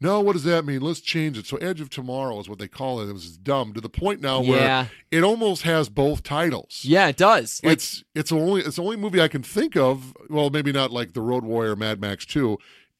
[0.00, 0.80] No, what does that mean?
[0.80, 1.46] Let's change it.
[1.46, 3.08] So Edge of Tomorrow is what they call it.
[3.08, 4.50] It was dumb to the point now Yeah.
[4.50, 6.82] where it almost has both titles.
[6.84, 7.60] yeah, it does.
[7.64, 10.14] Like, It's it's only it's the only movie I can think of.
[10.30, 12.58] Well, maybe not like The Road Warrior, Mad Max Two,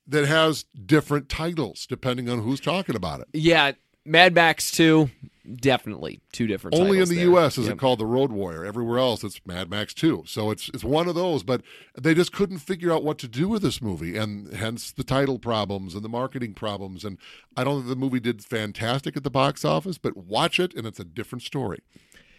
[0.08, 3.28] that has different titles depending on who's talking about it.
[3.32, 3.72] yeah,
[4.04, 5.10] Mad Max 2
[5.56, 7.24] definitely two different Only in the there.
[7.24, 7.56] U.S.
[7.56, 7.76] is Yep.
[7.76, 8.66] it called The Road Warrior.
[8.66, 10.22] Everywhere else, it's Mad Max Two.
[10.26, 11.42] So it's it's one of those.
[11.42, 11.62] But
[11.98, 15.38] they just couldn't figure out what to do with this movie, and hence the title
[15.38, 17.02] problems and the marketing problems.
[17.04, 17.16] And
[17.56, 20.86] I don't think the movie did fantastic at the box office, but watch it, and
[20.86, 21.78] it's a different story.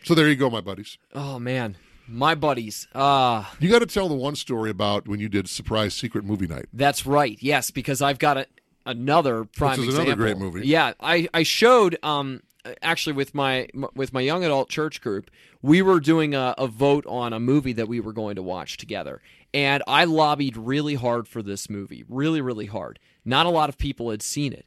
[0.03, 0.97] So there you go, my buddies.
[1.16, 2.88] Oh man, my buddies.
[2.93, 6.47] Ah, You got to tell the one story about when you did surprise secret movie
[6.47, 6.68] night.
[6.74, 7.38] that's right.
[7.41, 8.47] Yes, because I've got a,
[8.89, 10.67] another prime is another great movie.
[10.67, 12.41] Yeah, I I showed um
[12.81, 15.29] actually with my with my young adult church group,
[15.61, 18.77] we were doing a, a vote on a movie that we were going to watch
[18.77, 19.21] together,
[19.53, 22.99] and I lobbied really hard for this movie, really really hard.
[23.23, 24.65] Not a lot of people had seen it.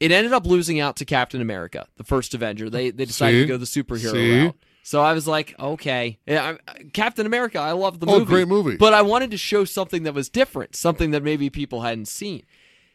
[0.00, 2.68] It ended up losing out to Captain America, the first Avenger.
[2.68, 3.42] They they decided See?
[3.42, 4.40] to go the superhero See?
[4.44, 4.56] route.
[4.84, 7.60] So I was like, okay, yeah, I, Captain America.
[7.60, 8.24] I love the Oh, movie.
[8.24, 8.76] great movie.
[8.76, 12.42] But I wanted to show something that was different, something that maybe people hadn't seen.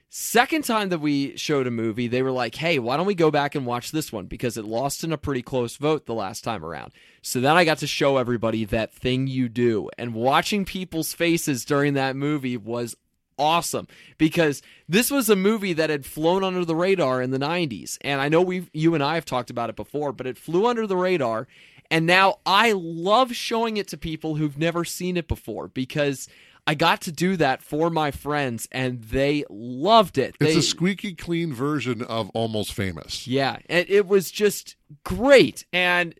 [0.09, 3.29] Second time that we showed a movie, they were like, hey, why don't we go
[3.29, 4.25] back and watch this one?
[4.25, 6.93] Because it lost in a pretty close vote the last time around.
[7.21, 9.89] So then I got to show everybody that thing you do.
[9.97, 12.95] And watching people's faces during that movie was
[13.37, 13.87] awesome
[14.17, 17.97] because this was a movie that had flown under the radar in the 90s.
[18.01, 20.67] And I know we you and I have talked about it before, but it flew
[20.67, 21.47] under the radar.
[21.89, 26.27] And now I love showing it to people who've never seen it before because
[26.67, 30.35] I got to do that for my friends and they loved it.
[30.41, 33.25] It's They- a squeaky clean version of Almost Famous.
[33.25, 36.13] yeah, and it was just great and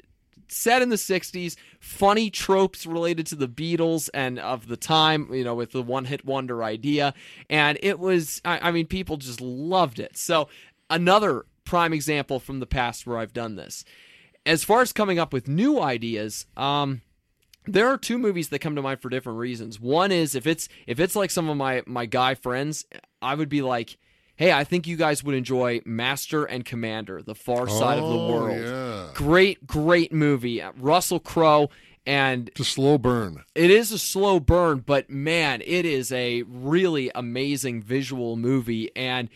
[0.47, 5.43] set in the 60s, funny tropes related to the Beatles and of the time, you
[5.43, 7.13] know, with the one hit wonder idea.
[7.49, 10.15] And it was, I, I mean, people just loved it.
[10.15, 10.47] So,
[10.89, 13.83] another prime example from the past where I've done this.
[14.45, 17.01] As far as coming up with new ideas, um,
[17.67, 19.79] there are two movies that come to mind for different reasons.
[19.79, 22.85] One is if it's if it's like some of my my guy friends,
[23.21, 23.97] I would be like,
[24.35, 28.15] "Hey, I think you guys would enjoy Master and Commander: The Far Side of the
[28.19, 29.07] Oh, World." Yeah.
[29.13, 30.61] Great, great movie.
[30.77, 31.69] Russell Crowe
[32.05, 33.43] and It's a slow burn.
[33.53, 39.27] it is a slow burn, but man, it is a really amazing visual movie and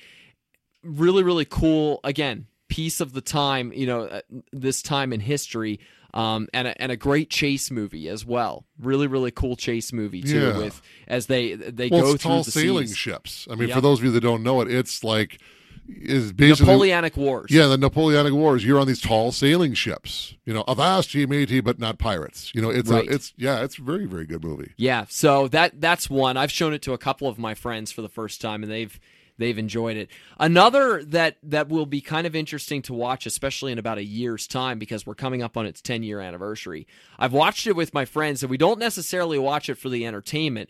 [0.84, 2.00] really, really cool.
[2.04, 4.22] Again, piece of the time, you know, uh,
[4.54, 5.80] this time in history,
[6.14, 8.66] um, and a, and a great chase movie as well.
[8.80, 10.40] Really, really cool chase movie too.
[10.50, 10.58] Yeah.
[10.58, 13.48] With as they they Well, go it's through tall the sailing ships.
[13.50, 13.76] I mean, Yep.
[13.76, 15.40] for those of you that don't know it, it's like
[15.88, 17.50] is basically Napoleonic Wars.
[17.52, 18.64] Yeah, the Napoleonic Wars.
[18.64, 20.36] You're on these tall sailing ships.
[20.46, 22.52] You know, avast ye matey, but not pirates.
[22.54, 23.08] You know, it's Right.
[23.08, 24.72] a, it's yeah, it's a very very good movie.
[24.78, 26.38] Yeah, so that that's one.
[26.38, 28.98] I've shown it to a couple of my friends for the first time, and they've
[29.42, 30.10] they've enjoyed it.
[30.40, 34.48] Another that that will be kind of interesting to watch, especially in about a year's
[34.48, 36.88] time, because we're coming up on its 10 year anniversary.
[37.20, 40.70] I've watched it with my friends, and we don't necessarily watch it for the entertainment.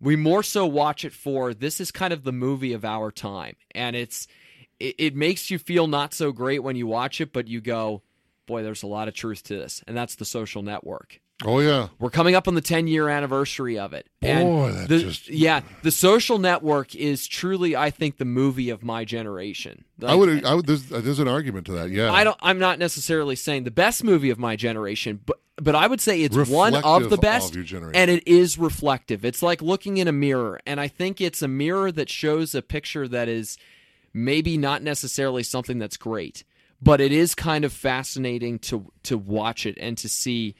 [0.00, 3.56] We more so watch it for this is kind of the movie of our time,
[3.74, 4.26] and it's
[4.78, 8.02] it, it makes you feel not so great when you watch it, but you go,
[8.46, 11.20] boy, there's a lot of truth to this, and that's the social network.
[11.42, 11.88] Oh yeah.
[11.98, 14.06] We're coming up on the 10 year anniversary of it.
[14.22, 18.70] And Boy, that the, just- yeah, the social network is truly, I think, the movie
[18.70, 19.84] of my generation.
[20.04, 20.44] I would.
[20.44, 20.66] I would.
[20.66, 21.90] There's, there's an argument to that.
[21.90, 22.12] Yeah.
[22.12, 22.38] I don't.
[22.40, 26.22] I'm not necessarily saying the best movie of my generation, but but I would say
[26.22, 29.24] it's one of the best, of and it is reflective.
[29.24, 32.62] It's like looking in a mirror, and I think it's a mirror that shows a
[32.62, 33.56] picture that is
[34.12, 36.44] maybe not necessarily something that's great,
[36.82, 40.56] but it is kind of fascinating to to watch it and to see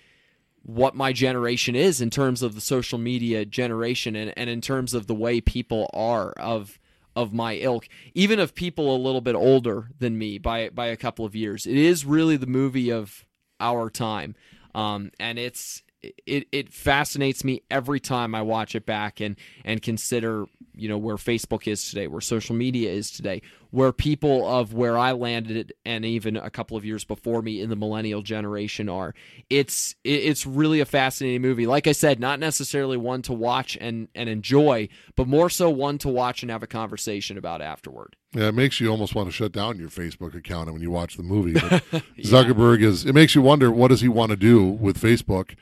[0.65, 4.95] what my generation is in terms of the social media generation and, and in terms
[4.95, 6.79] of the way people are of
[7.17, 7.89] of my ilk.
[8.15, 11.67] Even of people a little bit older than me by by a couple of years.
[11.67, 13.27] It is really the movie of
[13.61, 14.35] our time.
[14.75, 15.83] Um, and it's
[16.27, 20.47] it, it fascinates me every time I watch it back and and consider
[20.77, 24.99] you know where Facebook is today, where social media is today, where people of where
[24.99, 28.89] I landed it and even a couple of years before me in the millennial generation
[28.89, 29.15] are.
[29.51, 31.67] It's it's really a fascinating movie.
[31.67, 35.99] Like I said, not necessarily one to watch and and enjoy, but more so one
[35.99, 38.17] to watch and have a conversation about afterward.
[38.33, 41.17] Yeah, it makes you almost want to shut down your Facebook account when you watch
[41.17, 41.55] the movie.
[41.65, 43.05] But Zuckerberg is.
[43.05, 45.55] It makes you wonder what does he want to do with Facebook,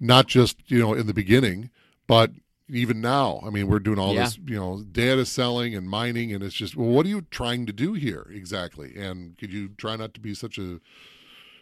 [0.00, 1.70] not just you know in the beginning,
[2.06, 2.32] but
[2.70, 3.40] even now.
[3.46, 4.24] I mean, we're doing all Yeah.
[4.24, 7.66] this you know data selling and mining, and it's just well, what are you trying
[7.66, 8.94] to do here exactly?
[8.96, 10.80] And could you try not to be such a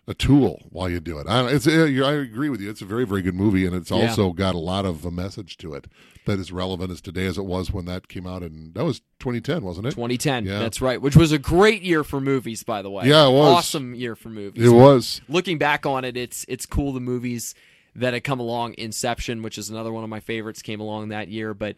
[0.08, 1.26] a tool while you do it?
[1.28, 1.70] I, it's, uh,
[2.04, 2.70] I agree with you.
[2.70, 4.08] It's a very very good movie, and it's Yeah.
[4.08, 5.86] also got a lot of a message to it
[6.26, 8.42] that is relevant as today as it was when that came out.
[8.42, 9.90] And that was 2010, wasn't it?
[9.92, 10.58] 2010, Yeah.
[10.60, 13.08] that's right, which was a great year for movies, by the way.
[13.08, 13.56] Yeah, it was.
[13.58, 14.64] awesome year for movies.
[14.64, 15.20] It was.
[15.28, 17.54] looking back on it, it's it's cool the movies
[17.96, 18.74] that had come along.
[18.78, 21.54] Inception, which is another one of my favorites, came along that year.
[21.54, 21.76] But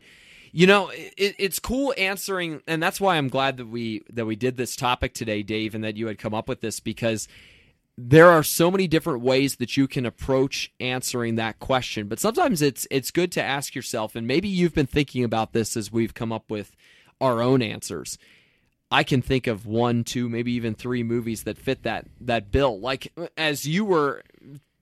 [0.53, 4.37] you know, it, it's cool answering, and that's why I'm glad that we that we
[4.37, 7.29] did this topic today, Dave, and that you had come up with this because
[8.01, 12.63] there are so many different ways that you can approach answering that question but sometimes
[12.63, 16.15] it's it's good to ask yourself and maybe you've been thinking about this as we've
[16.15, 16.77] come up with
[17.21, 18.17] our own answers
[18.91, 22.81] I can think of one, two, maybe even three movies that fit that that bill.
[22.81, 24.23] Like as you were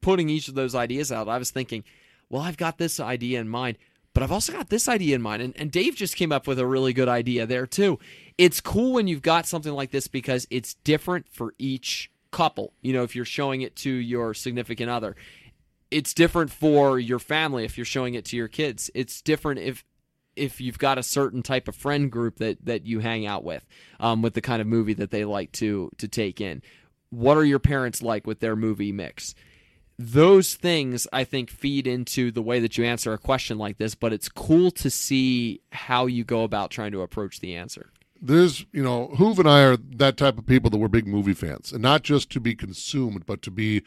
[0.07, 1.83] putting each of those ideas out, I was thinking,
[2.31, 3.77] well, I've got this idea in mind,
[4.15, 5.43] but I've also got this idea in mind.
[5.43, 7.99] And, and Dave just came up with a really good idea there too.
[8.39, 12.73] It's cool when you've got something like this because it's different for each couple.
[12.83, 15.17] You know, if you're showing it to your significant other,
[15.91, 18.93] it's different for your family if you're showing it to your kids.
[18.95, 19.85] It's different if
[20.37, 23.67] if you've got a certain type of friend group that that you hang out with,
[23.99, 26.63] um, with the kind of movie that they like to to take in.
[27.11, 29.35] What are your parents like with their movie mix?
[29.99, 33.95] Those things I think feed into the way that you answer a question like this,
[33.95, 37.91] but it's cool to see how you go about trying to approach the answer.
[38.21, 41.35] There's, you know, Hoove and I are that type of people that we're big movie
[41.35, 43.83] fans, and not just to be consumed, but to be.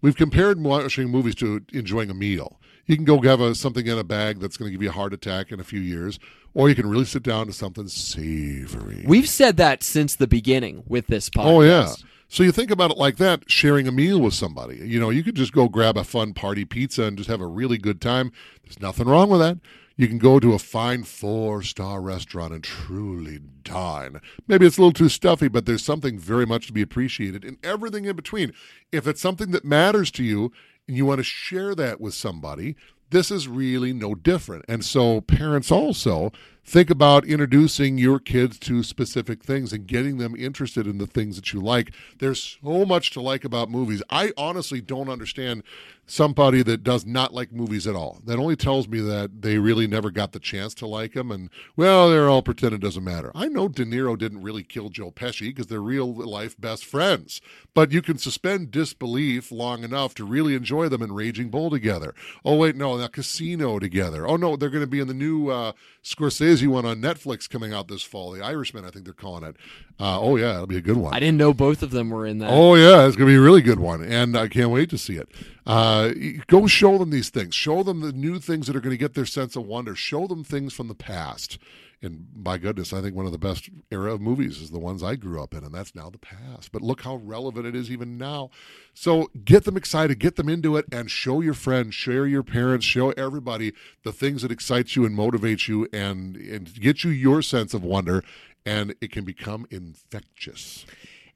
[0.00, 2.60] We've compared watching movies to enjoying a meal.
[2.86, 4.92] You can go have a, something in a bag that's going to give you a
[4.92, 6.18] heart attack in a few years,
[6.52, 9.04] or you can really sit down to something savory.
[9.06, 11.44] We've said that since the beginning with this podcast.
[11.46, 11.92] Oh yeah.
[12.34, 14.78] So you think about it like that, sharing a meal with somebody.
[14.78, 17.46] You know, you could just go grab a fun party pizza and just have a
[17.46, 18.32] really good time.
[18.64, 19.58] There's nothing wrong with that.
[19.96, 24.20] You can go to a fine four-star restaurant and truly dine.
[24.48, 27.56] Maybe it's a little too stuffy, but there's something very much to be appreciated and
[27.62, 28.52] everything in between.
[28.90, 30.50] If it's something that matters to you
[30.88, 32.74] and you want to share that with somebody,
[33.10, 34.64] this is really no different.
[34.68, 36.32] And so, parents also
[36.64, 41.36] think about introducing your kids to specific things and getting them interested in the things
[41.36, 41.92] that you like.
[42.18, 44.02] There's so much to like about movies.
[44.10, 45.62] I honestly don't understand
[46.06, 48.20] somebody that does not like movies at all.
[48.24, 51.30] That only tells me that they really never got the chance to like them.
[51.30, 53.32] And, well, they're all pretend it doesn't matter.
[53.34, 57.40] I know De Niro didn't really kill Joe Pesci because they're real life best friends.
[57.74, 62.14] But you can suspend disbelief long enough to really enjoy them in Raging Bull together.
[62.44, 64.26] Oh, wait, no, that Casino together.
[64.26, 67.72] Oh, no, they're going to be in the new uh, Scorsese one on Netflix coming
[67.72, 68.30] out this fall.
[68.30, 69.56] The Irishman, I think they're calling it.
[69.98, 71.14] Uh, oh, yeah, it'll be a good one.
[71.14, 72.50] I didn't know both of them were in that.
[72.50, 75.16] Oh yeah, it's gonna be a really good one, and I can't wait to see
[75.16, 75.28] it.
[75.66, 76.10] Uh,
[76.46, 77.54] go show them these things.
[77.54, 79.94] Show them the new things that are going to get their sense of wonder.
[79.94, 81.58] Show them things from the past.
[82.02, 85.02] And by goodness, I think one of the best era of movies is the ones
[85.02, 86.70] I grew up in, and that's now the past.
[86.70, 88.50] But look how relevant it is even now.
[88.92, 92.84] So get them excited, get them into it, and show your friends, share your parents,
[92.84, 97.40] show everybody the things that excite you and motivate you, and and get you your
[97.40, 98.22] sense of wonder,
[98.66, 100.84] and it can become infectious.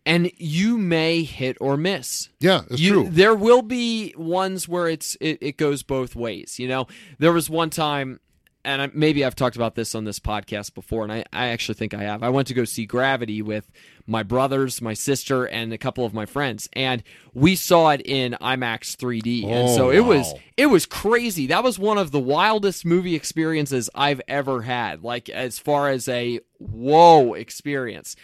[0.07, 2.31] And you may hit or miss.
[2.41, 3.09] Yeah, it's you, true.
[3.11, 6.59] There will be ones where it's it, it goes both ways.
[6.59, 6.87] You know,
[7.19, 8.21] there was one time
[8.65, 11.77] and I, maybe I've talked about this on this podcast before, and I, I actually
[11.77, 12.23] think I have.
[12.23, 13.71] I went to go see Gravity with
[14.07, 18.37] my brothers, my sister, and a couple of my friends, and we saw it in
[18.41, 21.47] IMAX 3D, and Oh, so it was it was crazy.
[21.47, 25.03] That was one of the wildest movie experiences I've ever had.
[25.03, 28.17] Like as far as a whoa experience,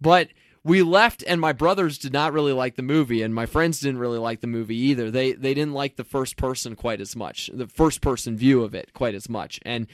[0.00, 0.28] but
[0.64, 3.98] we left and my brothers did not really like the movie and my friends didn't
[3.98, 7.50] really like the movie either they they didn't like the first person quite as much
[7.52, 9.86] the first person view of it quite as much and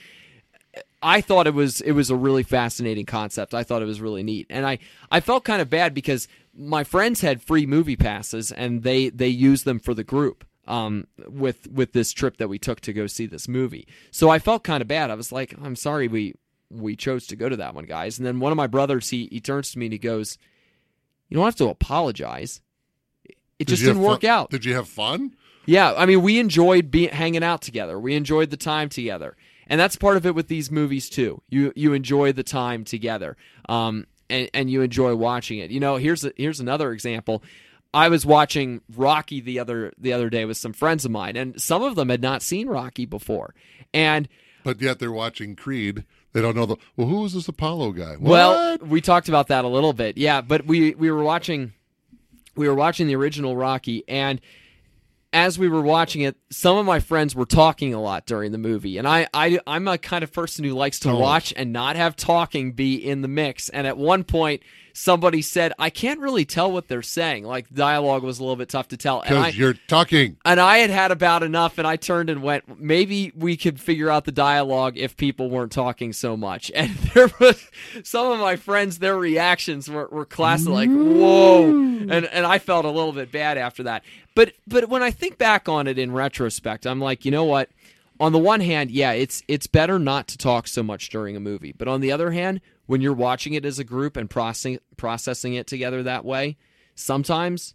[1.02, 3.54] I thought it was it was a really fascinating concept.
[3.54, 4.78] I thought it was really neat, and I
[5.10, 9.28] I felt kind of bad because my friends had free movie passes and they they
[9.28, 13.06] used them for the group um, with with this trip that we took to go
[13.06, 13.86] see this movie.
[14.10, 15.10] So I felt kind of bad.
[15.10, 16.34] I was like, I'm sorry we
[16.70, 18.18] we chose to go to that one, guys.
[18.18, 20.36] And then one of my brothers he he turns to me and he goes,
[21.28, 22.60] "You don't have to apologize.
[23.24, 25.34] It Did just didn't work fun- out." Did you have fun?
[25.66, 27.98] Yeah, I mean, we enjoyed being hanging out together.
[27.98, 31.42] We enjoyed the time together, and that's part of it with these movies too.
[31.50, 33.36] You you enjoy the time together,
[33.68, 35.70] um, and and you enjoy watching it.
[35.70, 37.42] You know, here's a, here's another example.
[37.92, 41.60] I was watching Rocky the other the other day with some friends of mine, and
[41.60, 43.54] some of them had not seen Rocky before,
[43.92, 44.28] and
[44.64, 46.04] But yet they're watching Creed.
[46.32, 46.76] They don't know the.
[46.96, 48.12] Well, who is this Apollo guy?
[48.16, 48.20] What?
[48.30, 50.18] Well, we talked about that a little bit.
[50.18, 51.72] Yeah, but we we were watching
[52.54, 54.40] we were watching the original Rocky and
[55.32, 58.56] as we were watching it, some of my friends were talking a lot during the
[58.58, 61.18] movie, and I, I I'm a kind of person who likes to Oh.
[61.18, 63.68] watch and not have talking be in the mix.
[63.68, 64.62] And at one point,
[64.98, 68.68] somebody said, "I can't really tell what they're saying." Like dialogue was a little bit
[68.68, 70.36] tough to tell, because you're talking.
[70.44, 74.10] and I had had about enough, and I turned and went, maybe we could figure
[74.10, 76.70] out the dialogue if people weren't talking so much.
[76.78, 77.68] And there was
[78.04, 81.64] some of my friends, their reactions were, were classic, like, whoa.
[81.64, 84.04] And, and I felt a little bit bad after that.
[84.36, 87.68] But, but when I think back on it in retrospect, I'm like, you know what?
[88.20, 91.40] On the one hand, yeah, it's it's better not to talk so much during a
[91.40, 91.72] movie.
[91.76, 95.54] But on the other hand, when you're watching it as a group and processing processing
[95.54, 96.56] it together that way,
[96.96, 97.74] sometimes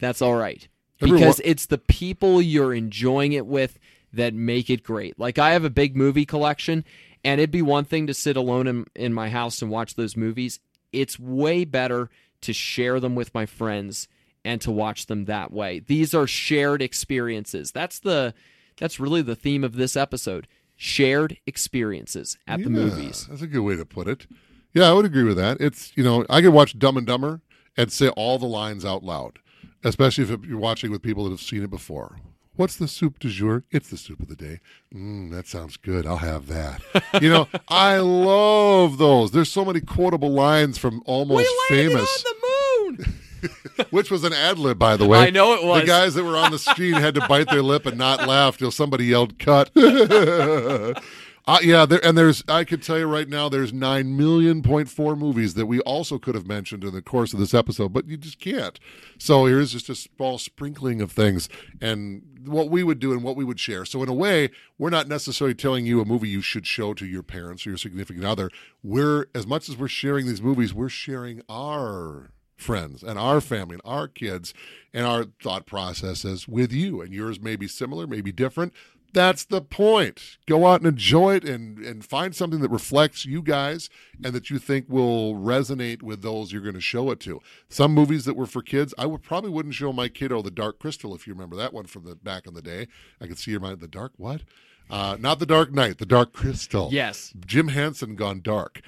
[0.00, 0.66] that's all right
[0.98, 3.78] because it's the people you're enjoying it with
[4.12, 5.18] that make it great.
[5.18, 6.84] Like I have a big movie collection,
[7.22, 10.16] and it'd be one thing to sit alone in, in my house and watch those
[10.16, 10.60] movies.
[10.92, 12.10] It's way better
[12.42, 14.08] to share them with my friends
[14.44, 15.80] and to watch them that way.
[15.80, 17.72] These are shared experiences.
[17.72, 18.34] That's the
[18.76, 20.48] that's really the theme of this episode.
[20.76, 23.26] Shared experiences at the movies.
[23.28, 24.26] That's a good way to put it.
[24.74, 25.60] Yeah, I would agree with that.
[25.60, 27.40] It's you know I could watch Dumb and Dumber
[27.76, 29.38] and say all the lines out loud,
[29.82, 32.18] especially if you're watching with people that have seen it before.
[32.56, 33.64] What's the soup du jour?
[33.72, 34.60] It's the soup of the day.
[34.94, 36.06] Mm, that sounds good.
[36.06, 36.82] I'll have that.
[37.20, 39.32] You know, I love those.
[39.32, 43.14] There's so many quotable lines from Almost Famous, on the moon.
[43.90, 45.18] which was an ad lib, by the way.
[45.18, 45.82] I know it was.
[45.82, 48.56] The guys that were on the screen had to bite their lip and not laugh
[48.56, 49.70] till somebody yelled "cut."
[51.46, 54.88] Uh, yeah, there, and there's I could tell you right now there's nine million point
[54.88, 58.08] four movies that we also could have mentioned in the course of this episode, but
[58.08, 58.80] you just can't.
[59.18, 61.50] So here's just a small sprinkling of things
[61.82, 63.84] and what we would do and what we would share.
[63.84, 67.04] So in a way, we're not necessarily telling you a movie you should show to
[67.04, 68.50] your parents or your significant other.
[68.82, 73.74] We're as much as we're sharing these movies, we're sharing our friends and our family
[73.74, 74.54] and our kids
[74.94, 77.02] and our thought processes with you.
[77.02, 78.72] And yours may be similar, maybe different.
[79.14, 80.36] That's the point.
[80.46, 83.88] Go out and enjoy it and, and find something that reflects you guys
[84.22, 87.40] and that you think will resonate with those you're going to show it to.
[87.68, 90.78] Some movies that were for kids, I would probably wouldn't show my kiddo The Dark
[90.78, 92.88] Crystal if you remember that one from the back in the day.
[93.20, 93.80] I could see your mind.
[93.80, 94.42] The Dark what?
[94.90, 96.88] Uh, not The Dark Knight, The Dark Crystal.
[96.92, 97.32] Yes.
[97.46, 98.80] Jim Henson gone dark.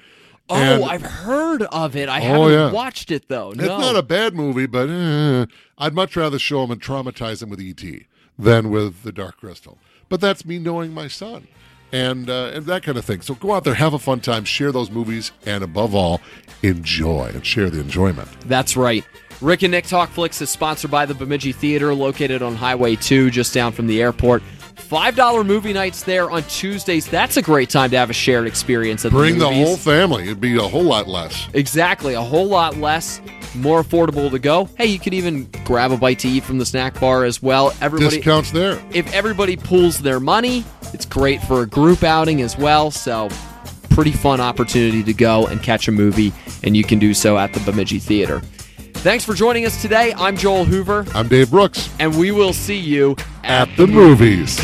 [0.49, 2.07] Oh, And- I've heard of it.
[2.09, 2.71] I Oh, haven't yeah.
[2.71, 3.51] watched it though.
[3.51, 3.63] No.
[3.63, 5.45] It's not a bad movie, but eh,
[5.77, 8.07] I'd much rather show him and traumatize him with E.T.
[8.37, 9.77] than with The Dark Crystal.
[10.09, 11.47] But that's me knowing my son.
[11.91, 13.21] And, uh, and that kind of thing.
[13.21, 16.19] So go out there, have a fun time, share those movies, and above all,
[16.61, 18.27] enjoy and share the enjoyment.
[18.41, 19.05] That's right.
[19.39, 23.29] Rick and Nick Talk Flicks is sponsored by the Bemidji Theater, located on Highway 2,
[23.29, 24.41] just down from the airport.
[24.77, 27.07] $5 movie nights there on Tuesdays.
[27.07, 30.23] That's a great time to have a shared experience at Bring the the whole family.
[30.23, 31.47] It'd be a whole lot less.
[31.53, 33.19] Exactly, a whole lot less,
[33.55, 34.69] more affordable to go.
[34.77, 37.73] Hey, you could even grab a bite to eat from the snack bar as well.
[37.81, 38.81] Everybody Discounts there.
[38.93, 40.63] if everybody pools their money,
[40.93, 42.91] it's great for a group outing as well.
[42.91, 43.29] So,
[43.89, 46.31] pretty fun opportunity to go and catch a movie,
[46.63, 48.41] and you can do so at the Bemidji Theater.
[49.01, 50.13] Thanks for joining us today.
[50.17, 54.59] I'm Joel Hoover, I'm Dave Brooks and we will see you at the movies.